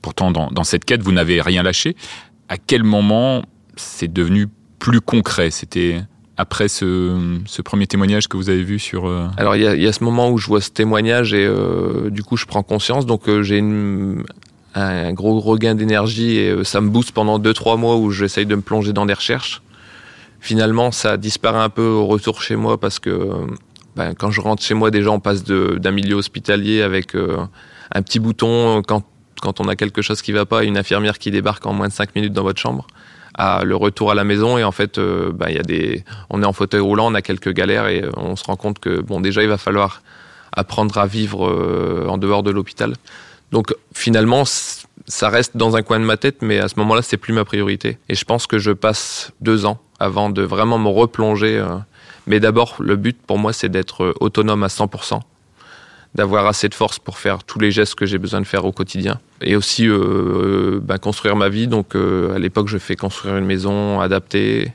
Pourtant, 0.03 0.31
dans, 0.31 0.49
dans 0.49 0.65
cette 0.65 0.85
quête, 0.85 1.03
vous 1.03 1.13
n'avez 1.13 1.41
rien 1.41 1.63
lâché. 1.63 1.97
À 2.49 2.59
quel 2.59 2.83
moment 2.83 3.43
c'est 3.77 4.13
devenu 4.13 4.49
plus 4.79 5.01
concret? 5.01 5.51
C'était 5.51 6.03
après 6.43 6.67
ce, 6.67 7.63
premier 7.63 7.87
témoignage 7.87 8.27
que 8.27 8.37
vous 8.37 8.51
avez 8.51 8.65
vu 8.65 8.81
sur... 8.81 9.07
Euh, 9.07 9.29
Alors 9.37 9.55
il 9.55 9.63
y 9.63 9.87
a, 9.87 9.93
ce 9.93 10.03
moment 10.03 10.29
où 10.29 10.39
je 10.39 10.49
vois 10.49 10.61
ce 10.61 10.71
témoignage 10.71 11.35
et 11.35 11.47
euh, 11.47 12.11
du 12.11 12.25
coup 12.25 12.37
je 12.37 12.47
prends 12.47 12.65
conscience, 12.65 13.07
donc 13.07 13.29
euh, 13.29 13.45
j'ai 13.45 13.63
un 14.75 15.13
gros 15.13 15.39
regain 15.39 15.77
d'énergie 15.77 16.39
et 16.39 16.65
ça 16.65 16.81
me 16.81 16.91
booste 16.91 17.13
pendant 17.13 17.39
2-3 17.39 17.79
mois 17.79 17.97
où 17.97 18.11
j'essaye 18.11 18.45
de 18.45 18.57
me 18.57 18.61
plonger 18.61 18.93
dans 18.93 19.07
des 19.07 19.15
recherches. 19.15 19.63
Finalement 20.41 20.91
ça 20.91 21.17
disparaît 21.17 21.61
un 21.63 21.69
peu 21.69 21.87
au 21.87 22.07
retour 22.07 22.43
chez 22.43 22.57
moi 22.57 22.77
parce 22.77 22.99
que 22.99 23.31
ben, 23.95 24.13
quand 24.15 24.33
je 24.33 24.41
rentre 24.41 24.65
chez 24.65 24.75
moi 24.75 24.91
déjà 24.91 25.13
on 25.13 25.21
passe 25.21 25.45
d'un 25.45 25.93
milieu 25.93 26.17
hospitalier 26.17 26.83
avec 26.83 27.15
un 27.15 28.03
petit 28.03 28.19
bouton 28.19 28.83
quand, 28.85 29.05
quand 29.41 29.61
on 29.61 29.69
a 29.69 29.77
quelque 29.77 30.03
chose 30.03 30.21
qui 30.23 30.33
va 30.33 30.45
pas, 30.45 30.65
une 30.65 30.77
infirmière 30.77 31.21
qui 31.21 31.31
débarque 31.31 31.65
en 31.67 31.73
moins 31.73 31.87
de 31.87 31.93
5 31.93 32.17
minutes 32.17 32.33
dans 32.33 32.43
votre 32.43 32.61
chambre 32.61 32.89
à 33.35 33.65
le 33.65 33.77
retour 33.77 34.11
à 34.11 34.15
la 34.15 34.25
maison 34.25 34.59
et 34.59 34.65
en 34.65 34.73
fait 34.73 34.99
euh, 34.99 35.33
bah, 35.33 35.51
y 35.51 35.59
a 35.59 35.63
des 35.63 36.05
on 36.31 36.43
est 36.43 36.47
en 36.47 36.53
fauteuil 36.53 36.81
roulant 36.81 37.11
on 37.11 37.15
a 37.15 37.23
quelques 37.23 37.53
galères 37.53 37.89
et 37.89 38.03
euh, 38.03 38.11
on 38.17 38.37
se 38.37 38.45
rend 38.45 38.57
compte 38.57 38.79
que 38.79 39.01
bon 39.01 39.21
déjà 39.21 39.43
il 39.43 39.49
va 39.49 39.59
falloir 39.59 40.03
apprendre 40.53 40.99
à 40.99 41.07
vivre 41.07 41.49
euh, 41.49 42.07
en 42.09 42.19
dehors 42.19 42.43
de 42.43 42.51
l'hôpital. 42.51 42.95
Donc 43.53 43.75
finalement 43.95 44.45
ça 44.45 45.29
reste 45.29 45.57
dans 45.57 45.77
un 45.77 45.83
coin 45.83 45.99
de 45.99 46.05
ma 46.05 46.17
tête 46.17 46.43
mais 46.43 46.59
à 46.59 46.69
ce 46.69 46.79
moment-là 46.79 47.03
c'est 47.03 47.17
plus 47.17 47.33
ma 47.33 47.45
priorité. 47.45 47.99
Et 48.09 48.15
je 48.15 48.25
pense 48.25 48.47
que 48.47 48.59
je 48.59 48.71
passe 48.71 49.33
deux 49.41 49.67
ans 49.67 49.79
avant 49.99 50.31
de 50.31 50.43
vraiment 50.43 50.79
me 50.79 50.89
replonger 50.89 51.65
mais 52.27 52.41
d'abord 52.41 52.77
le 52.81 52.97
but 52.97 53.19
pour 53.27 53.39
moi 53.39 53.53
c'est 53.53 53.69
d'être 53.69 54.15
autonome 54.21 54.63
à 54.63 54.69
100% 54.69 55.21
d'avoir 56.15 56.47
assez 56.47 56.69
de 56.69 56.75
force 56.75 56.99
pour 56.99 57.19
faire 57.19 57.43
tous 57.45 57.59
les 57.59 57.71
gestes 57.71 57.95
que 57.95 58.07
j'ai 58.07 58.19
besoin 58.19 58.41
de 58.41 58.47
faire 58.47 58.65
au 58.65 58.73
quotidien. 58.73 59.19
Et 59.41 59.57
aussi 59.57 59.87
euh, 59.87 59.97
euh 59.97 60.81
ben, 60.83 60.99
construire 60.99 61.37
ma 61.37 61.49
vie. 61.49 61.67
Donc 61.67 61.95
euh, 61.95 62.35
à 62.35 62.39
l'époque, 62.39 62.69
je 62.69 62.79
fais 62.79 62.97
construire 62.97 63.37
une 63.37 63.47
maison 63.47 64.01
adaptée. 64.01 64.73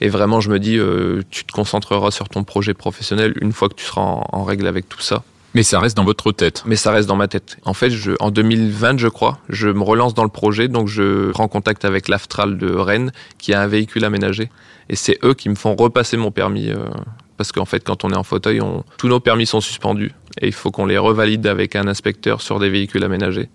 Et 0.00 0.08
vraiment, 0.08 0.40
je 0.40 0.50
me 0.50 0.58
dis, 0.58 0.76
euh, 0.78 1.22
tu 1.30 1.44
te 1.44 1.52
concentreras 1.52 2.10
sur 2.10 2.28
ton 2.28 2.44
projet 2.44 2.74
professionnel 2.74 3.34
une 3.40 3.52
fois 3.52 3.68
que 3.68 3.74
tu 3.74 3.84
seras 3.84 4.00
en, 4.00 4.26
en, 4.32 4.44
règle 4.44 4.66
avec 4.66 4.88
tout 4.88 5.00
ça. 5.00 5.22
Mais 5.54 5.62
ça 5.62 5.78
reste 5.78 5.96
dans 5.96 6.04
votre 6.04 6.32
tête. 6.32 6.64
Mais 6.66 6.74
ça 6.74 6.90
reste 6.90 7.06
dans 7.06 7.14
ma 7.14 7.28
tête. 7.28 7.58
En 7.64 7.74
fait, 7.74 7.90
je, 7.90 8.12
en 8.18 8.32
2020, 8.32 8.98
je 8.98 9.06
crois, 9.06 9.38
je 9.48 9.68
me 9.68 9.82
relance 9.82 10.12
dans 10.12 10.24
le 10.24 10.28
projet, 10.28 10.66
donc 10.66 10.88
je 10.88 11.30
prends 11.30 11.46
contact 11.46 11.84
avec 11.84 12.08
l'Aftral 12.08 12.58
de 12.58 12.74
Rennes, 12.74 13.12
qui 13.38 13.54
a 13.54 13.60
un 13.60 13.68
véhicule 13.68 14.04
aménagé. 14.04 14.50
Et 14.88 14.96
c'est 14.96 15.18
eux 15.22 15.34
qui 15.34 15.48
me 15.48 15.54
font 15.54 15.76
repasser 15.76 16.16
mon 16.16 16.32
permis 16.32 16.72
parce 17.36 17.52
qu'en 17.52 17.64
fait, 17.64 17.80
quand 17.80 18.04
on 18.04 18.10
est 18.10 18.16
en 18.16 18.22
fauteuil, 18.22 18.60
on... 18.60 18.84
tous 18.96 19.08
nos 19.08 19.20
permis 19.20 19.46
sont 19.46 19.60
suspendus 19.60 20.12
et 20.40 20.46
il 20.46 20.52
faut 20.52 20.70
qu'on 20.70 20.86
les 20.86 20.98
revalide 20.98 21.46
avec 21.46 21.76
un 21.76 21.86
inspecteur 21.86 22.42
sur 22.42 22.58
des 22.58 22.70
véhicules 22.70 23.04
aménagés. 23.04 23.48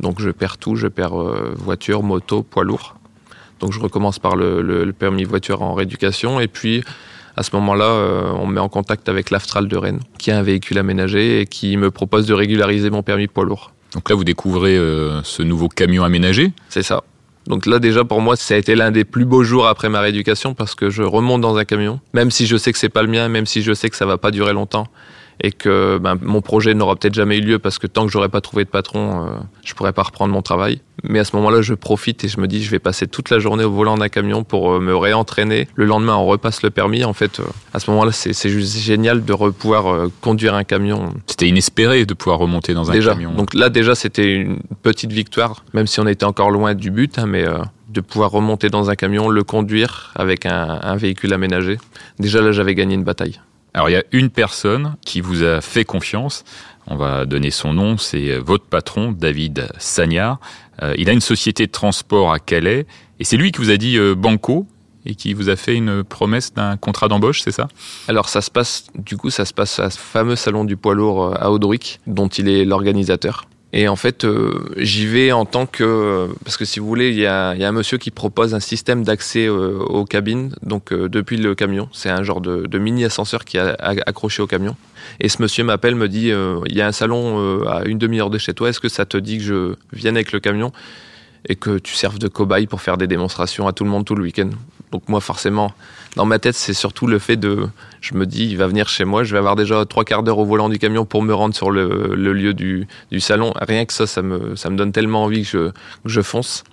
Donc 0.00 0.20
je 0.20 0.30
perds 0.30 0.58
tout, 0.58 0.76
je 0.76 0.86
perds 0.88 1.20
euh, 1.20 1.54
voiture, 1.56 2.02
moto, 2.02 2.42
poids 2.42 2.64
lourd. 2.64 2.96
Donc 3.60 3.72
je 3.72 3.80
recommence 3.80 4.18
par 4.18 4.36
le, 4.36 4.92
permis 4.92 5.24
voiture 5.24 5.62
en 5.62 5.74
rééducation 5.74 6.40
et 6.40 6.48
puis 6.48 6.84
à 7.36 7.42
ce 7.42 7.54
moment-là, 7.56 7.84
euh, 7.84 8.30
on 8.32 8.46
me 8.46 8.54
met 8.54 8.60
en 8.60 8.68
contact 8.68 9.08
avec 9.08 9.30
l'Aftral 9.30 9.68
de 9.68 9.76
Rennes, 9.76 10.00
qui 10.18 10.30
a 10.30 10.38
un 10.38 10.42
véhicule 10.42 10.78
aménagé 10.78 11.40
et 11.40 11.46
qui 11.46 11.76
me 11.76 11.90
propose 11.90 12.26
de 12.26 12.32
régulariser 12.32 12.88
mon 12.88 13.02
permis 13.02 13.26
poids 13.26 13.44
lourd. 13.44 13.72
Donc 13.92 14.08
là, 14.08 14.16
vous 14.16 14.24
découvrez 14.24 14.76
euh, 14.76 15.22
ce 15.22 15.42
nouveau 15.42 15.68
camion 15.68 16.04
aménagé 16.04 16.52
C'est 16.70 16.82
ça. 16.82 17.02
Donc 17.46 17.66
là 17.66 17.78
déjà 17.78 18.02
pour 18.02 18.20
moi 18.20 18.34
ça 18.34 18.54
a 18.54 18.56
été 18.56 18.74
l'un 18.74 18.90
des 18.90 19.04
plus 19.04 19.24
beaux 19.24 19.44
jours 19.44 19.68
après 19.68 19.88
ma 19.88 20.00
rééducation 20.00 20.54
parce 20.54 20.74
que 20.74 20.90
je 20.90 21.04
remonte 21.04 21.40
dans 21.40 21.56
un 21.56 21.64
camion, 21.64 22.00
même 22.12 22.32
si 22.32 22.44
je 22.44 22.56
sais 22.56 22.72
que 22.72 22.78
c'est 22.78 22.88
pas 22.88 23.02
le 23.02 23.08
mien, 23.08 23.28
même 23.28 23.46
si 23.46 23.62
je 23.62 23.72
sais 23.72 23.88
que 23.88 23.94
ça 23.94 24.04
va 24.04 24.18
pas 24.18 24.32
durer 24.32 24.52
longtemps 24.52 24.88
et 25.40 25.52
que 25.52 25.98
ben, 25.98 26.16
mon 26.22 26.40
projet 26.40 26.74
n'aura 26.74 26.96
peut-être 26.96 27.14
jamais 27.14 27.38
eu 27.38 27.42
lieu 27.42 27.58
parce 27.58 27.78
que 27.78 27.86
tant 27.86 28.06
que 28.06 28.12
j'aurais 28.12 28.28
pas 28.28 28.40
trouvé 28.40 28.64
de 28.64 28.70
patron, 28.70 29.26
euh, 29.26 29.30
je 29.64 29.74
pourrais 29.74 29.92
pas 29.92 30.02
reprendre 30.02 30.32
mon 30.32 30.42
travail. 30.42 30.80
Mais 31.04 31.18
à 31.18 31.24
ce 31.24 31.36
moment-là, 31.36 31.62
je 31.62 31.74
profite 31.74 32.24
et 32.24 32.28
je 32.28 32.40
me 32.40 32.46
dis, 32.46 32.62
je 32.62 32.70
vais 32.70 32.78
passer 32.78 33.06
toute 33.06 33.30
la 33.30 33.38
journée 33.38 33.64
au 33.64 33.70
volant 33.70 33.98
d'un 33.98 34.08
camion 34.08 34.44
pour 34.44 34.72
euh, 34.72 34.80
me 34.80 34.96
réentraîner. 34.96 35.68
Le 35.74 35.84
lendemain, 35.84 36.16
on 36.16 36.26
repasse 36.26 36.62
le 36.62 36.70
permis. 36.70 37.04
En 37.04 37.12
fait, 37.12 37.40
euh, 37.40 37.44
à 37.74 37.80
ce 37.80 37.90
moment-là, 37.90 38.12
c'est 38.12 38.48
juste 38.48 38.78
génial 38.78 39.24
de 39.24 39.34
pouvoir 39.50 39.92
euh, 39.92 40.10
conduire 40.20 40.54
un 40.54 40.64
camion. 40.64 41.12
C'était 41.26 41.48
inespéré 41.48 42.06
de 42.06 42.14
pouvoir 42.14 42.38
remonter 42.38 42.74
dans 42.74 42.90
un 42.90 42.94
déjà. 42.94 43.12
camion. 43.12 43.32
Donc 43.32 43.54
là, 43.54 43.68
déjà, 43.68 43.94
c'était 43.94 44.34
une 44.34 44.60
petite 44.82 45.12
victoire, 45.12 45.64
même 45.74 45.86
si 45.86 46.00
on 46.00 46.06
était 46.06 46.24
encore 46.24 46.50
loin 46.50 46.74
du 46.74 46.90
but, 46.90 47.18
hein, 47.18 47.26
mais 47.26 47.44
de 47.88 48.00
pouvoir 48.00 48.30
remonter 48.30 48.68
dans 48.68 48.90
un 48.90 48.94
camion, 48.94 49.28
le 49.28 49.42
conduire 49.44 50.12
avec 50.16 50.46
un, 50.46 50.80
un 50.82 50.96
véhicule 50.96 51.32
aménagé. 51.32 51.78
Déjà 52.18 52.40
là, 52.40 52.52
j'avais 52.52 52.74
gagné 52.74 52.94
une 52.94 53.04
bataille. 53.04 53.40
Alors 53.76 53.90
il 53.90 53.92
y 53.92 53.96
a 53.96 54.04
une 54.10 54.30
personne 54.30 54.96
qui 55.04 55.20
vous 55.20 55.42
a 55.42 55.60
fait 55.60 55.84
confiance. 55.84 56.44
On 56.86 56.96
va 56.96 57.26
donner 57.26 57.50
son 57.50 57.74
nom, 57.74 57.98
c'est 57.98 58.38
votre 58.38 58.64
patron, 58.64 59.12
David 59.12 59.68
Sagnard. 59.76 60.40
Euh, 60.82 60.94
il 60.96 61.10
a 61.10 61.12
une 61.12 61.20
société 61.20 61.66
de 61.66 61.70
transport 61.70 62.32
à 62.32 62.38
Calais 62.38 62.86
et 63.20 63.24
c'est 63.24 63.36
lui 63.36 63.52
qui 63.52 63.58
vous 63.58 63.70
a 63.70 63.76
dit 63.76 63.98
euh, 63.98 64.14
banco 64.14 64.66
et 65.04 65.14
qui 65.14 65.34
vous 65.34 65.50
a 65.50 65.56
fait 65.56 65.74
une 65.74 66.02
promesse 66.04 66.54
d'un 66.54 66.78
contrat 66.78 67.08
d'embauche, 67.08 67.42
c'est 67.42 67.52
ça? 67.52 67.68
Alors 68.08 68.30
ça 68.30 68.40
se 68.40 68.50
passe, 68.50 68.86
du 68.94 69.18
coup, 69.18 69.28
ça 69.28 69.44
se 69.44 69.52
passe 69.52 69.78
à 69.78 69.90
ce 69.90 69.98
fameux 69.98 70.36
salon 70.36 70.64
du 70.64 70.78
poids 70.78 70.94
lourd 70.94 71.24
euh, 71.24 71.34
à 71.38 71.50
Audruic, 71.50 72.00
dont 72.06 72.28
il 72.28 72.48
est 72.48 72.64
l'organisateur. 72.64 73.44
Et 73.78 73.88
en 73.88 73.96
fait, 73.96 74.24
euh, 74.24 74.64
j'y 74.78 75.06
vais 75.06 75.32
en 75.32 75.44
tant 75.44 75.66
que 75.66 76.28
parce 76.44 76.56
que 76.56 76.64
si 76.64 76.80
vous 76.80 76.86
voulez, 76.86 77.10
il 77.10 77.18
y 77.18 77.26
a, 77.26 77.50
un 77.50 77.72
monsieur 77.72 77.98
qui 77.98 78.10
propose 78.10 78.54
un 78.54 78.60
système 78.60 79.04
d'accès 79.04 79.46
euh, 79.46 79.76
aux 79.80 80.06
cabines, 80.06 80.54
donc 80.62 80.94
euh, 80.94 81.10
depuis 81.10 81.36
le 81.36 81.54
camion. 81.54 81.86
C'est 81.92 82.08
un 82.08 82.22
genre 82.22 82.40
de, 82.40 82.66
de, 82.66 82.78
mini 82.78 83.04
ascenseur 83.04 83.44
qui 83.44 83.58
est 83.58 83.76
accroché 83.78 84.40
au 84.40 84.46
camion. 84.46 84.76
Et 85.20 85.28
ce 85.28 85.42
monsieur 85.42 85.62
m'appelle, 85.62 85.94
me 85.94 86.08
dit, 86.08 86.30
il 86.30 86.74
y 86.74 86.80
a 86.80 86.86
un 86.86 86.92
salon 86.92 87.62
à 87.68 87.84
une 87.84 87.98
demi-heure 87.98 88.30
de 88.30 88.38
chez 88.38 88.54
toi. 88.54 88.70
Est-ce 88.70 88.80
que 88.80 88.88
ça 88.88 89.04
te 89.04 89.18
dit 89.18 89.36
que 89.38 89.44
je 89.44 89.74
vienne 89.92 90.16
avec 90.16 90.32
le 90.32 90.40
camion? 90.40 90.72
Et 91.48 91.56
que 91.56 91.78
tu 91.78 91.94
serves 91.94 92.18
de 92.18 92.28
cobaye 92.28 92.66
pour 92.66 92.80
faire 92.80 92.96
des 92.96 93.06
démonstrations 93.06 93.66
à 93.68 93.72
tout 93.72 93.84
le 93.84 93.90
monde 93.90 94.04
tout 94.04 94.14
le 94.14 94.22
week-end 94.22 94.50
Donc 94.92 95.08
moi, 95.08 95.20
forcément, 95.20 95.72
dans 96.16 96.24
ma 96.24 96.38
tête, 96.38 96.54
c'est 96.54 96.74
surtout 96.74 97.06
le 97.06 97.18
fait 97.18 97.36
de, 97.36 97.68
je 98.00 98.14
me 98.14 98.26
dis, 98.26 98.46
il 98.48 98.56
va 98.56 98.66
venir 98.66 98.88
chez 98.88 99.04
moi, 99.04 99.22
je 99.22 99.32
vais 99.32 99.38
avoir 99.38 99.56
déjà 99.56 99.84
trois 99.84 100.04
quarts 100.04 100.22
d'heure 100.22 100.38
au 100.38 100.44
volant 100.44 100.68
du 100.68 100.78
camion 100.78 101.04
pour 101.04 101.22
me 101.22 101.34
rendre 101.34 101.54
sur 101.54 101.70
le, 101.70 102.14
lieu 102.14 102.54
du, 102.54 102.88
salon. 103.20 103.52
Rien 103.60 103.84
que 103.84 103.92
ça, 103.92 104.06
ça 104.06 104.22
me, 104.22 104.76
donne 104.76 104.92
tellement 104.92 105.24
envie 105.24 105.44
que 105.44 105.72
je, 106.04 106.20
fonce. 106.22 106.64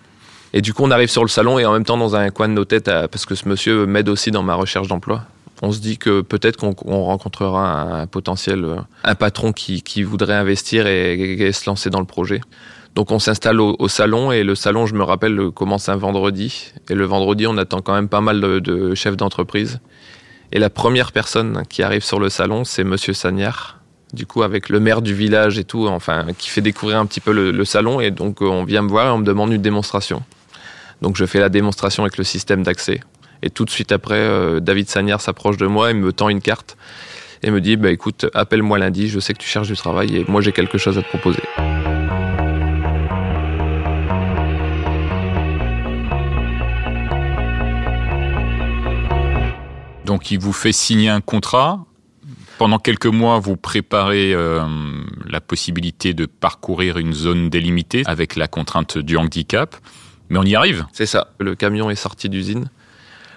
Et 0.53 0.61
du 0.61 0.73
coup, 0.73 0.83
on 0.83 0.91
arrive 0.91 1.09
sur 1.09 1.23
le 1.23 1.29
salon 1.29 1.59
et 1.59 1.65
en 1.65 1.73
même 1.73 1.85
temps, 1.85 1.97
dans 1.97 2.15
un 2.15 2.29
coin 2.29 2.47
de 2.47 2.53
nos 2.53 2.65
têtes, 2.65 2.85
parce 2.85 3.25
que 3.25 3.35
ce 3.35 3.47
monsieur 3.47 3.85
m'aide 3.85 4.09
aussi 4.09 4.31
dans 4.31 4.43
ma 4.43 4.55
recherche 4.55 4.87
d'emploi. 4.87 5.25
On 5.61 5.71
se 5.71 5.79
dit 5.79 5.97
que 5.97 6.21
peut-être 6.21 6.57
qu'on 6.57 7.03
rencontrera 7.03 8.01
un, 8.01 8.07
potentiel, 8.07 8.65
un 9.03 9.15
patron 9.15 9.53
qui 9.53 10.03
voudrait 10.03 10.35
investir 10.35 10.87
et, 10.87 11.51
se 11.53 11.69
lancer 11.69 11.89
dans 11.89 11.99
le 11.99 12.05
projet. 12.05 12.41
Donc 12.95 13.11
on 13.11 13.17
s'installe 13.17 13.59
au, 13.59 13.87
salon 13.87 14.31
et 14.31 14.43
le 14.43 14.53
salon, 14.53 14.85
je 14.85 14.93
me 14.93 15.03
rappelle, 15.03 15.49
commence 15.51 15.89
un 15.89 15.95
vendredi. 15.95 16.71
Et 16.89 16.93
le 16.93 17.05
vendredi, 17.05 17.47
on 17.47 17.57
attend 17.57 17.81
quand 17.81 17.93
même 17.93 18.07
pas 18.07 18.21
mal 18.21 18.39
de, 18.39 18.93
chefs 18.93 19.17
d'entreprise. 19.17 19.79
Et 20.51 20.59
la 20.59 20.69
première 20.69 21.11
personne 21.11 21.63
qui 21.67 21.81
arrive 21.81 22.03
sur 22.03 22.19
le 22.19 22.29
salon, 22.29 22.63
c'est 22.63 22.83
Monsieur 22.83 23.13
Sagnard. 23.13 23.79
Du 24.13 24.27
coup, 24.27 24.43
avec 24.43 24.69
le 24.69 24.79
maire 24.79 25.01
du 25.01 25.15
village 25.15 25.57
et 25.57 25.63
tout, 25.63 25.87
enfin, 25.87 26.27
qui 26.37 26.49
fait 26.49 26.61
découvrir 26.61 26.99
un 26.99 27.07
petit 27.07 27.19
peu 27.19 27.31
le, 27.31 27.65
salon. 27.65 27.99
Et 27.99 28.11
donc, 28.11 28.41
on 28.41 28.63
vient 28.63 28.83
me 28.83 28.89
voir 28.89 29.07
et 29.07 29.09
on 29.09 29.17
me 29.17 29.25
demande 29.25 29.51
une 29.51 29.61
démonstration. 29.63 30.21
Donc, 31.01 31.17
je 31.17 31.25
fais 31.25 31.39
la 31.39 31.49
démonstration 31.49 32.03
avec 32.03 32.19
le 32.19 32.23
système 32.23 32.61
d'accès. 32.61 32.99
Et 33.41 33.49
tout 33.49 33.65
de 33.65 33.71
suite 33.71 33.91
après, 33.91 34.19
euh, 34.19 34.59
David 34.59 34.87
Sagnard 34.87 35.19
s'approche 35.19 35.57
de 35.57 35.65
moi 35.65 35.89
et 35.89 35.95
me 35.95 36.13
tend 36.13 36.29
une 36.29 36.41
carte 36.41 36.77
et 37.41 37.49
me 37.49 37.59
dit, 37.59 37.75
bah, 37.75 37.89
écoute, 37.89 38.27
appelle-moi 38.35 38.77
lundi, 38.77 39.09
je 39.09 39.19
sais 39.19 39.33
que 39.33 39.39
tu 39.39 39.49
cherches 39.49 39.67
du 39.67 39.75
travail 39.75 40.15
et 40.15 40.25
moi 40.29 40.39
j'ai 40.41 40.53
quelque 40.53 40.77
chose 40.77 40.97
à 40.97 41.01
te 41.01 41.09
proposer. 41.09 41.41
Donc 50.05 50.31
il 50.31 50.39
vous 50.39 50.53
fait 50.53 50.71
signer 50.71 51.09
un 51.09 51.21
contrat. 51.21 51.85
Pendant 52.57 52.77
quelques 52.77 53.07
mois, 53.07 53.39
vous 53.39 53.57
préparez 53.57 54.33
euh, 54.33 54.65
la 55.27 55.41
possibilité 55.41 56.13
de 56.13 56.25
parcourir 56.25 56.97
une 56.97 57.13
zone 57.13 57.49
délimitée 57.49 58.03
avec 58.05 58.35
la 58.35 58.47
contrainte 58.47 58.97
du 58.97 59.17
handicap. 59.17 59.75
Mais 60.29 60.39
on 60.39 60.43
y 60.43 60.55
arrive. 60.55 60.85
C'est 60.93 61.05
ça. 61.05 61.27
Le 61.39 61.55
camion 61.55 61.89
est 61.89 61.95
sorti 61.95 62.29
d'usine. 62.29 62.69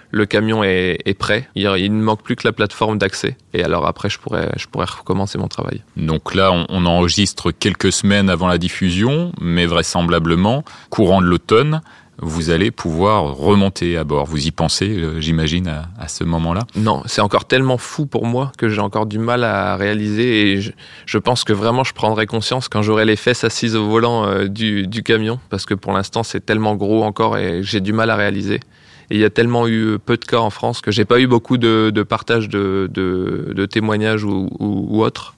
Le 0.09 0.25
camion 0.25 0.63
est, 0.63 1.17
prêt. 1.19 1.49
Il, 1.55 1.65
ne 1.65 2.01
manque 2.01 2.23
plus 2.23 2.37
que 2.37 2.47
la 2.47 2.53
plateforme 2.53 2.97
d'accès. 2.97 3.35
Et 3.53 3.61
alors 3.61 3.85
après, 3.85 4.09
je 4.09 4.19
pourrais, 4.19 4.49
je 4.55 4.67
pourrais 4.67 4.85
recommencer 4.85 5.37
mon 5.37 5.49
travail. 5.49 5.83
Donc 5.97 6.33
là, 6.33 6.51
on, 6.53 6.65
on 6.69 6.85
enregistre 6.85 7.51
quelques 7.51 7.91
semaines 7.91 8.29
avant 8.29 8.47
la 8.47 8.57
diffusion, 8.57 9.33
mais 9.41 9.65
vraisemblablement, 9.65 10.63
courant 10.89 11.19
de 11.21 11.25
l'automne, 11.25 11.81
vous 12.19 12.49
allez 12.49 12.71
pouvoir 12.71 13.35
remonter 13.35 13.95
à 13.97 14.03
bord. 14.03 14.25
Vous 14.25 14.47
y 14.47 14.51
pensez, 14.51 14.89
euh, 14.89 15.21
j'imagine, 15.21 15.67
à, 15.99 16.07
ce 16.07 16.23
moment-là 16.23 16.61
Non, 16.75 17.03
c'est 17.05 17.21
encore 17.21 17.45
tellement 17.45 17.77
fou 17.77 18.05
pour 18.05 18.25
moi 18.25 18.51
que 18.57 18.69
j'ai 18.69 18.81
encore 18.81 19.05
du 19.05 19.19
mal 19.19 19.43
à 19.43 19.75
réaliser 19.75 20.53
et 20.53 20.61
je, 20.61 21.17
pense 21.17 21.43
que 21.43 21.53
vraiment 21.53 21.83
je 21.83 21.93
prendrai 21.93 22.25
conscience 22.25 22.69
quand 22.69 22.81
j'aurai 22.81 23.05
les 23.05 23.15
fesses 23.15 23.43
assises 23.43 23.75
au 23.75 23.87
volant 23.87 24.25
euh, 24.25 24.47
du, 24.47 25.03
camion 25.03 25.39
parce 25.49 25.65
que 25.65 25.73
pour 25.73 25.93
l'instant 25.93 26.23
c'est 26.23 26.43
tellement 26.45 26.75
gros 26.75 27.03
encore 27.03 27.37
et 27.37 27.61
j'ai 27.61 27.81
du 27.81 27.93
mal 27.93 28.09
à 28.09 28.15
réaliser. 28.15 28.61
Et 29.09 29.15
il 29.15 29.19
y 29.19 29.25
a 29.25 29.29
tellement 29.29 29.67
eu 29.67 29.97
peu 30.03 30.17
de 30.17 30.25
cas 30.25 30.39
en 30.39 30.49
France 30.49 30.81
que 30.81 30.91
j'ai 30.91 31.05
pas 31.05 31.19
eu 31.19 31.27
beaucoup 31.27 31.57
de, 31.57 31.91
de 31.93 32.03
partage 32.03 32.49
de, 32.49 32.89
de, 32.91 33.65
témoignages 33.65 34.23
ou, 34.23 34.49
ou 34.59 35.01
autres. 35.01 35.35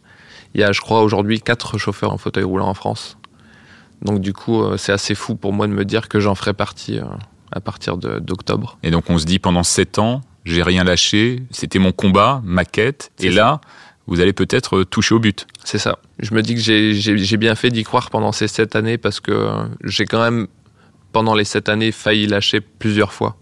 Il 0.55 0.61
y 0.61 0.63
a, 0.63 0.71
je 0.71 0.81
crois, 0.81 1.03
aujourd'hui 1.03 1.39
quatre 1.39 1.77
chauffeurs 1.77 2.11
en 2.11 2.17
fauteuil 2.17 2.43
roulant 2.43 2.67
en 2.67 2.73
France. 2.73 3.18
Donc 4.01 4.21
du 4.21 4.33
coup, 4.33 4.61
euh, 4.61 4.77
c'est 4.77 4.91
assez 4.91 5.15
fou 5.15 5.35
pour 5.35 5.53
moi 5.53 5.67
de 5.67 5.73
me 5.73 5.85
dire 5.85 6.07
que 6.07 6.19
j'en 6.19 6.35
ferai 6.35 6.53
partie 6.53 6.99
euh, 6.99 7.05
à 7.51 7.59
partir 7.59 7.97
d'octobre. 7.97 8.77
Et 8.83 8.91
donc 8.91 9.09
on 9.09 9.17
se 9.17 9.25
dit 9.25 9.39
pendant 9.39 9.63
sept 9.63 9.99
ans, 9.99 10.21
j'ai 10.45 10.63
rien 10.63 10.83
lâché, 10.83 11.43
c'était 11.51 11.79
mon 11.79 11.91
combat, 11.91 12.41
ma 12.43 12.65
quête, 12.65 13.11
et 13.19 13.29
là, 13.29 13.59
vous 14.07 14.21
allez 14.21 14.33
peut-être 14.33 14.83
toucher 14.83 15.13
au 15.15 15.19
but. 15.19 15.45
C'est 15.63 15.77
ça. 15.77 15.99
Je 16.19 16.33
me 16.33 16.41
dis 16.41 16.55
que 16.55 16.61
j'ai 16.61 17.37
bien 17.37 17.55
fait 17.55 17.69
d'y 17.69 17.83
croire 17.83 18.09
pendant 18.09 18.31
ces 18.31 18.47
sept 18.47 18.75
années 18.75 18.97
parce 18.97 19.19
que 19.19 19.51
j'ai 19.83 20.05
quand 20.05 20.21
même, 20.21 20.47
pendant 21.11 21.35
les 21.35 21.43
sept 21.43 21.69
années, 21.69 21.91
failli 21.91 22.25
lâcher 22.25 22.61
plusieurs 22.61 23.13
fois. 23.13 23.37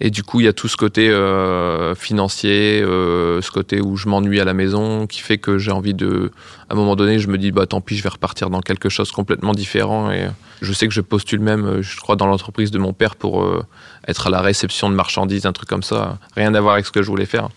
Et 0.00 0.10
du 0.10 0.22
coup, 0.22 0.40
il 0.40 0.44
y 0.44 0.48
a 0.48 0.52
tout 0.52 0.68
ce 0.68 0.76
côté 0.76 1.08
euh, 1.08 1.94
financier, 1.94 2.82
euh, 2.82 3.40
ce 3.40 3.50
côté 3.50 3.80
où 3.80 3.96
je 3.96 4.08
m'ennuie 4.08 4.40
à 4.40 4.44
la 4.44 4.52
maison, 4.52 5.06
qui 5.06 5.20
fait 5.20 5.38
que 5.38 5.58
j'ai 5.58 5.70
envie 5.70 5.94
de. 5.94 6.30
À 6.68 6.74
un 6.74 6.76
moment 6.76 6.96
donné, 6.96 7.18
je 7.18 7.28
me 7.28 7.38
dis, 7.38 7.52
bah 7.52 7.66
tant 7.66 7.80
pis, 7.80 7.96
je 7.96 8.02
vais 8.02 8.08
repartir 8.08 8.50
dans 8.50 8.60
quelque 8.60 8.88
chose 8.88 9.10
complètement 9.10 9.52
différent. 9.52 10.10
Et 10.10 10.28
je 10.60 10.72
sais 10.72 10.86
que 10.86 10.92
je 10.92 11.00
postule 11.00 11.40
même, 11.40 11.80
je 11.80 11.96
crois, 12.00 12.16
dans 12.16 12.26
l'entreprise 12.26 12.70
de 12.70 12.78
mon 12.78 12.92
père 12.92 13.16
pour 13.16 13.42
euh, 13.42 13.64
être 14.06 14.26
à 14.26 14.30
la 14.30 14.40
réception 14.40 14.90
de 14.90 14.94
marchandises, 14.94 15.46
un 15.46 15.52
truc 15.52 15.68
comme 15.68 15.82
ça. 15.82 16.18
Rien 16.34 16.54
à 16.54 16.60
voir 16.60 16.74
avec 16.74 16.86
ce 16.86 16.92
que 16.92 17.02
je 17.02 17.08
voulais 17.08 17.26
faire. 17.26 17.48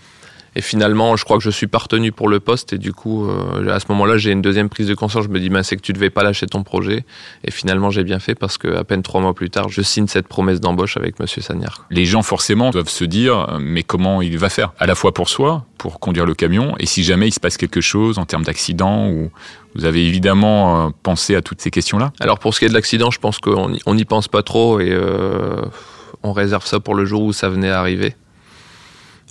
Et 0.60 0.62
finalement, 0.62 1.16
je 1.16 1.24
crois 1.24 1.38
que 1.38 1.44
je 1.44 1.50
suis 1.50 1.68
partenu 1.68 2.12
pour 2.12 2.28
le 2.28 2.42
poste. 2.42 2.74
Et 2.74 2.78
du 2.78 2.92
coup, 2.92 3.30
euh, 3.30 3.74
à 3.74 3.80
ce 3.80 3.86
moment-là, 3.88 4.18
j'ai 4.18 4.32
une 4.32 4.42
deuxième 4.42 4.68
prise 4.68 4.90
de 4.90 4.94
conscience. 4.94 5.24
Je 5.24 5.30
me 5.30 5.40
dis, 5.40 5.48
ben, 5.48 5.64
c'est 5.64 5.78
que 5.78 5.82
tu 5.82 5.94
devais 5.94 6.10
pas 6.10 6.22
lâcher 6.22 6.48
ton 6.48 6.64
projet. 6.64 7.06
Et 7.46 7.52
finalement, 7.52 7.92
j'ai 7.92 8.04
bien 8.04 8.20
fait 8.20 8.36
parce 8.36 8.58
que 8.58 8.76
à 8.76 8.84
peine 8.84 9.02
trois 9.02 9.22
mois 9.22 9.34
plus 9.34 9.50
tard, 9.50 9.70
je 9.70 9.82
signe 9.82 10.08
cette 10.08 10.28
promesse 10.28 10.60
d'embauche 10.60 10.98
avec 10.98 11.18
Monsieur 11.22 11.42
Sagnard. 11.42 11.86
Les 11.92 12.04
gens, 12.04 12.24
forcément, 12.24 12.72
doivent 12.72 12.90
se 12.90 13.06
dire, 13.06 13.58
mais 13.62 13.84
comment 13.84 14.22
il 14.22 14.38
va 14.38 14.50
faire? 14.50 14.74
À 14.80 14.86
la 14.86 14.96
fois 14.96 15.14
pour 15.14 15.30
soi, 15.30 15.64
pour 15.78 16.02
conduire 16.02 16.26
le 16.26 16.34
camion, 16.34 16.76
et 16.78 16.86
si 16.86 17.06
jamais 17.06 17.30
il 17.30 17.32
se 17.32 17.40
passe 17.40 17.56
quelque 17.56 17.80
chose 17.80 18.20
en 18.20 18.26
termes 18.26 18.44
d'accident 18.44 19.08
ou 19.08 19.32
vous 19.76 19.86
avez 19.86 20.06
évidemment 20.06 20.88
euh, 20.88 20.90
pensé 21.04 21.36
à 21.36 21.42
toutes 21.42 21.62
ces 21.62 21.72
questions-là? 21.72 22.12
Alors 22.20 22.38
pour 22.38 22.54
ce 22.54 22.60
qui 22.60 22.66
est 22.66 22.70
de 22.70 22.74
l'accident, 22.74 23.12
je 23.12 23.20
pense 23.20 23.40
qu'on 23.40 23.70
n'y 23.70 24.06
pense 24.06 24.28
pas 24.28 24.44
trop 24.44 24.82
et 24.82 24.90
euh, 24.92 25.62
on 26.22 26.34
réserve 26.34 26.66
ça 26.66 26.82
pour 26.82 26.96
le 26.96 27.06
jour 27.06 27.24
où 27.24 27.32
ça 27.32 27.48
venait 27.48 27.70
à 27.70 27.80
arriver. 27.80 28.18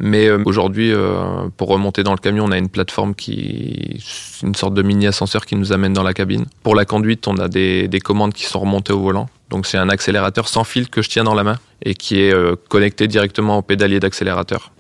Mais 0.01 0.29
euh, 0.29 0.41
aujourd'hui, 0.45 0.93
euh, 0.93 1.49
pour 1.57 1.69
remonter 1.69 2.03
dans 2.03 2.13
le 2.13 2.19
camion, 2.19 2.45
on 2.45 2.53
a 2.53 2.59
une 2.59 2.69
plateforme 2.69 3.15
qui, 3.15 4.03
une 4.43 4.55
sorte 4.55 4.75
de 4.75 4.83
mini 4.83 5.07
ascenseur 5.07 5.45
qui 5.45 5.57
nous 5.57 5.73
amène 5.73 5.93
dans 5.93 6.03
la 6.03 6.15
cabine. 6.15 6.47
Pour 6.63 6.75
la 6.75 6.85
conduite, 6.85 7.27
on 7.27 7.37
a 7.39 7.49
des, 7.49 7.89
des 7.89 8.01
commandes 8.01 8.33
qui 8.33 8.45
sont 8.45 8.61
remontées 8.61 8.93
au 8.93 9.01
volant. 9.01 9.29
Donc 9.51 9.67
c'est 9.67 9.79
un 9.79 9.89
accélérateur 9.89 10.47
sans 10.49 10.65
fil 10.65 10.89
que 10.89 11.03
je 11.03 11.09
tiens 11.09 11.25
dans 11.25 11.35
la 11.35 11.43
main 11.43 11.59
et 11.83 11.95
qui 11.95 12.21
est 12.21 12.33
euh, 12.33 12.55
connecté 12.69 13.09
directement 13.09 13.59
au 13.59 13.63
pédalier 13.63 13.99
d'accélérateur. 13.99 14.71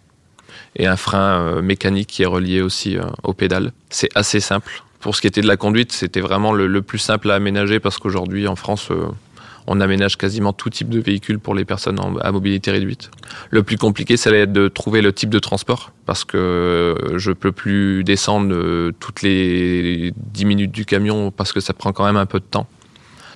Et 0.76 0.86
un 0.86 0.96
frein 0.96 1.60
mécanique 1.60 2.08
qui 2.08 2.22
est 2.22 2.26
relié 2.26 2.60
aussi 2.60 2.98
au 3.24 3.32
pédale. 3.32 3.72
C'est 3.90 4.10
assez 4.14 4.38
simple. 4.38 4.84
Pour 5.00 5.16
ce 5.16 5.22
qui 5.22 5.26
était 5.26 5.40
de 5.40 5.48
la 5.48 5.56
conduite, 5.56 5.90
c'était 5.92 6.20
vraiment 6.20 6.52
le, 6.52 6.66
le, 6.68 6.82
plus 6.82 6.98
simple 6.98 7.30
à 7.30 7.34
aménager 7.34 7.80
parce 7.80 7.98
qu'aujourd'hui 7.98 8.46
en 8.46 8.54
France, 8.54 8.90
on 9.70 9.80
aménage 9.80 10.16
quasiment 10.16 10.54
tout 10.54 10.70
type 10.70 10.88
de 10.88 10.98
véhicule 10.98 11.38
pour 11.38 11.54
les 11.54 11.66
personnes 11.66 12.00
à 12.22 12.32
mobilité 12.32 12.70
réduite. 12.70 13.10
Le 13.50 13.62
plus 13.62 13.76
compliqué, 13.76 14.16
ça 14.16 14.30
va 14.30 14.38
être 14.38 14.52
de 14.52 14.68
trouver 14.68 15.02
le 15.02 15.12
type 15.12 15.28
de 15.28 15.38
transport, 15.38 15.92
parce 16.06 16.24
que 16.24 16.96
je 17.16 17.32
peux 17.32 17.52
plus 17.52 18.02
descendre 18.02 18.54
euh, 18.54 18.92
toutes 18.98 19.20
les 19.20 20.14
10 20.16 20.44
minutes 20.46 20.72
du 20.72 20.86
camion, 20.86 21.30
parce 21.30 21.52
que 21.52 21.60
ça 21.60 21.74
prend 21.74 21.92
quand 21.92 22.06
même 22.06 22.16
un 22.16 22.24
peu 22.24 22.40
de 22.40 22.46
temps. 22.46 22.66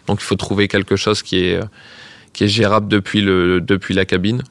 Donc 0.06 0.20
il 0.22 0.24
faut 0.24 0.36
trouver 0.36 0.68
quelque 0.68 0.96
chose 0.96 1.22
qui 1.22 1.36
est, 1.44 1.60
est 2.40 2.48
gérable 2.48 2.88
depuis, 2.88 3.20
la 3.20 4.04
cabine. 4.06 4.42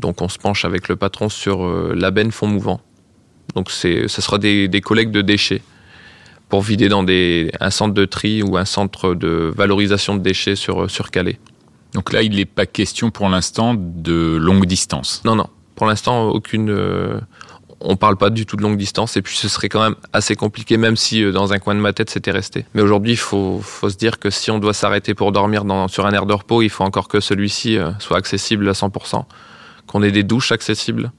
Donc 0.00 0.22
on 0.22 0.28
se 0.28 0.38
penche 0.38 0.64
avec 0.64 0.88
le 0.88 0.96
patron 0.96 1.28
sur 1.28 1.64
euh, 1.64 1.94
la 1.96 2.10
benne 2.10 2.32
fond 2.32 2.48
mouvant. 2.48 2.80
Donc 3.54 3.70
ce 3.70 4.08
sera 4.08 4.38
des, 4.38 4.66
des 4.66 4.80
collectes 4.80 5.12
de 5.12 5.22
déchets 5.22 5.62
pour 6.54 6.62
vider 6.62 6.88
dans 6.88 7.02
des, 7.02 7.50
un 7.58 7.70
centre 7.70 7.94
de 7.94 8.04
tri 8.04 8.40
ou 8.44 8.56
un 8.56 8.64
centre 8.64 9.16
de 9.16 9.52
valorisation 9.56 10.14
de 10.14 10.20
déchets 10.20 10.54
sur, 10.54 10.88
sur 10.88 11.10
Calais. 11.10 11.40
Donc 11.94 12.12
là, 12.12 12.22
il 12.22 12.36
n'est 12.36 12.44
pas 12.44 12.64
question 12.64 13.10
pour 13.10 13.28
l'instant 13.28 13.74
de 13.76 14.36
longue 14.36 14.64
distance. 14.64 15.20
Non, 15.24 15.34
non. 15.34 15.48
Pour 15.74 15.88
l'instant, 15.88 16.28
aucune. 16.28 16.70
Euh, 16.70 17.18
on 17.80 17.96
parle 17.96 18.16
pas 18.16 18.30
du 18.30 18.46
tout 18.46 18.54
de 18.54 18.62
longue 18.62 18.76
distance 18.76 19.16
et 19.16 19.22
puis 19.22 19.36
ce 19.36 19.48
serait 19.48 19.68
quand 19.68 19.82
même 19.82 19.96
assez 20.12 20.36
compliqué, 20.36 20.76
même 20.76 20.94
si 20.94 21.24
euh, 21.24 21.32
dans 21.32 21.52
un 21.52 21.58
coin 21.58 21.74
de 21.74 21.80
ma 21.80 21.92
tête 21.92 22.08
c'était 22.08 22.30
resté. 22.30 22.66
Mais 22.72 22.82
aujourd'hui, 22.82 23.14
il 23.14 23.18
faut, 23.18 23.58
faut, 23.60 23.90
se 23.90 23.96
dire 23.96 24.20
que 24.20 24.30
si 24.30 24.52
on 24.52 24.60
doit 24.60 24.74
s'arrêter 24.74 25.12
pour 25.12 25.32
dormir 25.32 25.64
dans, 25.64 25.88
sur 25.88 26.06
un 26.06 26.12
air 26.12 26.24
de 26.24 26.34
repos, 26.34 26.62
il 26.62 26.70
faut 26.70 26.84
encore 26.84 27.08
que 27.08 27.18
celui-ci 27.18 27.78
euh, 27.78 27.90
soit 27.98 28.16
accessible 28.16 28.68
à 28.68 28.74
100%, 28.74 29.24
qu'on 29.88 30.04
ait 30.04 30.12
des 30.12 30.22
douches 30.22 30.52
accessibles, 30.52 31.10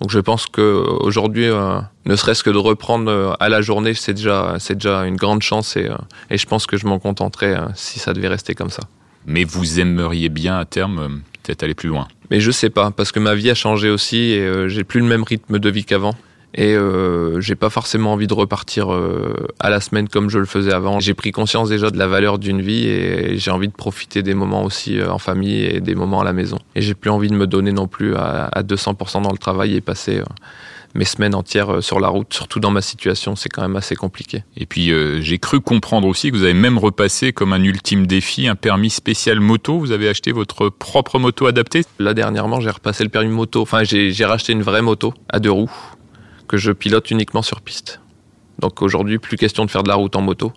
donc 0.00 0.10
je 0.10 0.18
pense 0.18 0.46
qu'aujourd'hui, 0.46 1.48
euh, 1.48 1.80
ne 2.04 2.16
serait-ce 2.16 2.42
que 2.42 2.50
de 2.50 2.58
reprendre 2.58 3.10
euh, 3.10 3.32
à 3.40 3.48
la 3.48 3.62
journée, 3.62 3.94
c'est 3.94 4.14
déjà, 4.14 4.56
c'est 4.58 4.74
déjà 4.74 5.06
une 5.06 5.16
grande 5.16 5.42
chance 5.42 5.76
et, 5.76 5.88
euh, 5.88 5.96
et 6.30 6.38
je 6.38 6.46
pense 6.46 6.66
que 6.66 6.76
je 6.76 6.86
m'en 6.86 6.98
contenterai 6.98 7.54
si 7.74 7.98
ça 7.98 8.12
devait 8.12 8.28
rester 8.28 8.54
comme 8.54 8.70
ça. 8.70 8.82
Mais 9.26 9.44
vous 9.44 9.80
aimeriez 9.80 10.28
bien 10.28 10.58
à 10.58 10.64
terme 10.64 11.22
peut-être 11.42 11.62
aller 11.62 11.74
plus 11.74 11.88
loin? 11.88 12.08
Mais 12.30 12.40
je 12.40 12.50
sais 12.50 12.70
pas, 12.70 12.90
parce 12.90 13.12
que 13.12 13.20
ma 13.20 13.34
vie 13.34 13.50
a 13.50 13.54
changé 13.54 13.88
aussi 13.88 14.16
et 14.16 14.68
j'ai 14.68 14.84
plus 14.84 15.00
le 15.00 15.06
même 15.06 15.22
rythme 15.22 15.58
de 15.58 15.70
vie 15.70 15.84
qu'avant 15.84 16.14
et 16.54 16.74
euh, 16.74 17.40
j'ai 17.40 17.56
pas 17.56 17.68
forcément 17.68 18.12
envie 18.12 18.28
de 18.28 18.34
repartir 18.34 18.92
euh, 18.92 19.48
à 19.58 19.70
la 19.70 19.80
semaine 19.80 20.08
comme 20.08 20.30
je 20.30 20.38
le 20.38 20.46
faisais 20.46 20.72
avant. 20.72 21.00
J'ai 21.00 21.14
pris 21.14 21.32
conscience 21.32 21.68
déjà 21.68 21.90
de 21.90 21.98
la 21.98 22.06
valeur 22.06 22.38
d'une 22.38 22.62
vie 22.62 22.86
et 22.86 23.36
j'ai 23.38 23.50
envie 23.50 23.68
de 23.68 23.72
profiter 23.72 24.22
des 24.22 24.34
moments 24.34 24.64
aussi 24.64 24.98
euh, 24.98 25.10
en 25.10 25.18
famille 25.18 25.64
et 25.64 25.80
des 25.80 25.96
moments 25.96 26.20
à 26.20 26.24
la 26.24 26.32
maison. 26.32 26.58
Et 26.76 26.82
j'ai 26.82 26.94
plus 26.94 27.10
envie 27.10 27.28
de 27.28 27.34
me 27.34 27.48
donner 27.48 27.72
non 27.72 27.88
plus 27.88 28.14
à, 28.14 28.48
à 28.52 28.62
200% 28.62 29.22
dans 29.22 29.32
le 29.32 29.38
travail 29.38 29.74
et 29.74 29.80
passer 29.80 30.18
euh, 30.18 30.24
mes 30.94 31.04
semaines 31.04 31.34
entières 31.34 31.82
sur 31.82 31.98
la 31.98 32.06
route, 32.06 32.32
surtout 32.32 32.60
dans 32.60 32.70
ma 32.70 32.80
situation, 32.80 33.34
c'est 33.34 33.48
quand 33.48 33.62
même 33.62 33.74
assez 33.74 33.96
compliqué. 33.96 34.44
Et 34.56 34.64
puis 34.64 34.92
euh, 34.92 35.20
j'ai 35.20 35.38
cru 35.38 35.60
comprendre 35.60 36.06
aussi 36.06 36.30
que 36.30 36.36
vous 36.36 36.44
avez 36.44 36.54
même 36.54 36.78
repassé 36.78 37.32
comme 37.32 37.52
un 37.52 37.62
ultime 37.62 38.06
défi 38.06 38.46
un 38.46 38.54
permis 38.54 38.90
spécial 38.90 39.40
moto. 39.40 39.78
Vous 39.78 39.90
avez 39.90 40.08
acheté 40.08 40.30
votre 40.30 40.68
propre 40.68 41.18
moto 41.18 41.46
adaptée? 41.46 41.82
Là 41.98 42.14
dernièrement, 42.14 42.60
j'ai 42.60 42.70
repassé 42.70 43.02
le 43.02 43.10
permis 43.10 43.28
moto. 43.28 43.60
Enfin, 43.62 43.82
j'ai 43.82 44.24
racheté 44.24 44.52
une 44.52 44.62
vraie 44.62 44.82
moto 44.82 45.12
à 45.28 45.40
deux 45.40 45.50
roues 45.50 45.70
que 46.48 46.56
je 46.56 46.72
pilote 46.72 47.10
uniquement 47.10 47.42
sur 47.42 47.60
piste. 47.60 48.00
Donc 48.58 48.82
aujourd'hui, 48.82 49.18
plus 49.18 49.36
question 49.36 49.64
de 49.64 49.70
faire 49.70 49.82
de 49.82 49.88
la 49.88 49.94
route 49.94 50.16
en 50.16 50.22
moto. 50.22 50.52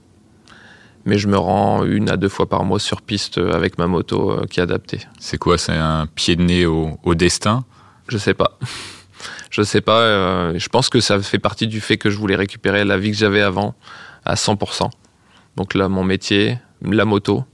Mais 1.06 1.18
je 1.18 1.28
me 1.28 1.38
rends 1.38 1.86
une 1.86 2.10
à 2.10 2.18
deux 2.18 2.30
fois 2.30 2.50
par 2.50 2.64
mois 2.66 2.80
sur 2.80 3.02
piste 3.02 3.38
avec 3.38 3.78
ma 3.78 3.88
moto 3.88 4.32
euh, 4.32 4.46
qui 4.46 4.60
est 4.60 4.64
adaptée. 4.64 5.00
C'est 5.20 5.38
quoi 5.38 5.58
C'est 5.58 5.74
un 5.76 6.06
pied 6.06 6.36
de 6.36 6.44
nez 6.44 6.66
au, 6.66 6.98
destin? 7.16 7.64
Je 8.10 8.18
sais 8.18 8.34
pas. 8.34 8.60
je 9.50 9.62
sais 9.62 9.82
pas. 9.82 10.00
Euh, 10.00 10.60
je 10.60 10.68
pense 10.68 10.90
que 10.90 11.00
ça 11.00 11.20
fait 11.20 11.40
partie 11.40 11.68
du 11.68 11.80
fait 11.80 11.98
que 11.98 12.10
je 12.10 12.18
voulais 12.18 12.36
récupérer 12.36 12.84
la 12.84 12.98
vie 12.98 13.12
que 13.12 13.18
j'avais 13.18 13.42
avant 13.42 13.74
à 14.26 14.36
100%. 14.36 14.90
Donc 15.56 15.74
là, 15.74 15.88
mon 15.88 16.04
métier, 16.04 16.60
la 16.82 17.06
moto. 17.06 17.46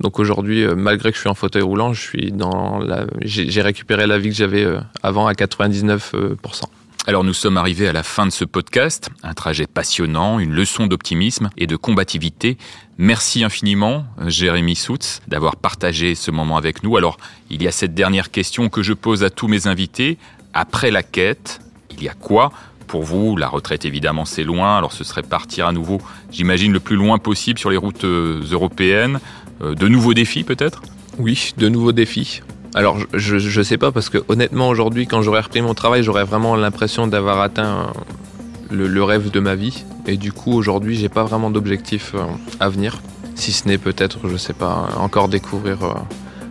Donc 0.00 0.18
aujourd'hui, 0.18 0.64
euh, 0.64 0.74
malgré 0.74 1.10
que 1.10 1.16
je 1.16 1.20
suis 1.20 1.28
en 1.28 1.34
fauteuil 1.34 1.62
roulant, 1.62 1.92
je 1.92 2.00
suis 2.00 2.32
dans 2.32 2.78
la... 2.78 3.04
j'ai 3.20 3.62
récupéré 3.62 4.06
la 4.06 4.18
vie 4.18 4.30
que 4.30 4.36
j'avais 4.36 4.66
avant 5.02 5.26
à 5.26 5.34
99%. 5.34 6.64
Alors 7.04 7.24
nous 7.24 7.34
sommes 7.34 7.56
arrivés 7.56 7.88
à 7.88 7.92
la 7.92 8.04
fin 8.04 8.26
de 8.26 8.30
ce 8.30 8.44
podcast, 8.44 9.10
un 9.24 9.34
trajet 9.34 9.66
passionnant, 9.66 10.38
une 10.38 10.52
leçon 10.52 10.86
d'optimisme 10.86 11.50
et 11.56 11.66
de 11.66 11.74
combativité. 11.74 12.58
Merci 12.96 13.42
infiniment, 13.42 14.06
Jérémy 14.28 14.76
Soutz, 14.76 15.20
d'avoir 15.26 15.56
partagé 15.56 16.14
ce 16.14 16.30
moment 16.30 16.56
avec 16.56 16.84
nous. 16.84 16.96
Alors, 16.96 17.16
il 17.50 17.60
y 17.60 17.66
a 17.66 17.72
cette 17.72 17.92
dernière 17.92 18.30
question 18.30 18.68
que 18.68 18.84
je 18.84 18.92
pose 18.92 19.24
à 19.24 19.30
tous 19.30 19.48
mes 19.48 19.66
invités. 19.66 20.16
Après 20.54 20.92
la 20.92 21.02
quête, 21.02 21.58
il 21.90 22.04
y 22.04 22.08
a 22.08 22.14
quoi 22.14 22.52
pour 22.86 23.02
vous, 23.02 23.36
la 23.36 23.48
retraite 23.48 23.84
évidemment 23.84 24.24
c'est 24.24 24.44
loin, 24.44 24.76
alors 24.76 24.92
ce 24.92 25.02
serait 25.02 25.22
partir 25.22 25.66
à 25.66 25.72
nouveau, 25.72 26.00
j'imagine, 26.30 26.72
le 26.72 26.80
plus 26.80 26.96
loin 26.96 27.18
possible 27.18 27.58
sur 27.58 27.70
les 27.70 27.78
routes 27.78 28.04
euh, 28.04 28.44
européennes. 28.52 29.18
Euh, 29.60 29.74
de 29.74 29.88
nouveaux 29.88 30.14
défis 30.14 30.44
peut-être? 30.44 30.82
Oui, 31.18 31.52
de 31.56 31.68
nouveaux 31.68 31.92
défis. 31.92 32.42
Alors, 32.74 32.96
je, 33.12 33.38
je 33.38 33.62
sais 33.62 33.76
pas, 33.76 33.92
parce 33.92 34.08
que 34.08 34.18
honnêtement, 34.28 34.68
aujourd'hui, 34.68 35.06
quand 35.06 35.20
j'aurais 35.20 35.40
repris 35.40 35.60
mon 35.60 35.74
travail, 35.74 36.02
j'aurais 36.02 36.24
vraiment 36.24 36.56
l'impression 36.56 37.06
d'avoir 37.06 37.40
atteint 37.40 37.92
le, 38.72 39.04
rêve 39.04 39.30
de 39.30 39.40
ma 39.40 39.54
vie. 39.54 39.84
Et 40.06 40.16
du 40.16 40.32
coup, 40.32 40.52
aujourd'hui, 40.52 40.96
j'ai 40.96 41.08
pas 41.08 41.24
vraiment 41.24 41.50
d'objectif 41.50 42.12
euh, 42.14 42.22
à 42.60 42.68
venir. 42.68 42.98
Si 43.34 43.52
ce 43.52 43.68
n'est 43.68 43.78
peut-être, 43.78 44.28
je 44.28 44.36
sais 44.36 44.52
pas, 44.52 44.88
encore 44.98 45.28
découvrir 45.28 45.84
euh, 45.84 45.92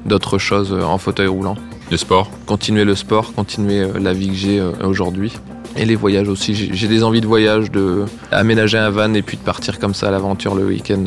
d'autres 0.06 0.38
choses 0.38 0.72
euh, 0.72 0.84
en 0.84 0.98
fauteuil 0.98 1.28
roulant. 1.28 1.56
Le 1.90 1.98
sport 1.98 2.30
Continuer 2.46 2.86
le 2.86 2.96
sport, 2.96 3.34
continuer 3.34 3.86
la 4.00 4.14
vie 4.14 4.30
que 4.30 4.36
j'ai 4.36 4.62
aujourd'hui. 4.84 5.34
Et 5.76 5.84
les 5.86 5.96
voyages 5.96 6.30
aussi. 6.30 6.54
J'ai 6.74 6.88
des 6.88 7.04
envies 7.04 7.20
de 7.20 7.28
voyage, 7.28 7.70
de 7.72 8.06
aménager 8.32 8.78
un 8.78 8.90
van 8.90 9.14
et 9.14 9.22
puis 9.22 9.36
de 9.36 9.42
partir 9.42 9.78
comme 9.80 9.94
ça 9.94 10.08
à 10.08 10.12
l'aventure 10.12 10.56
le 10.56 10.66
week-end. 10.66 11.04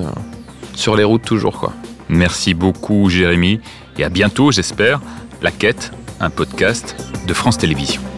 Sur 0.75 0.97
les 0.97 1.05
routes 1.05 1.25
toujours, 1.25 1.59
quoi. 1.59 1.73
Merci 2.11 2.53
beaucoup, 2.53 3.09
Jérémy 3.09 3.61
et 3.99 4.05
à 4.05 4.09
bientôt, 4.09 4.51
j'espère, 4.51 5.01
La 5.43 5.51
Quête, 5.51 5.93
un 6.21 6.31
podcast 6.31 6.97
de 7.27 7.35
France 7.35 7.59
Télévisions. 7.59 8.14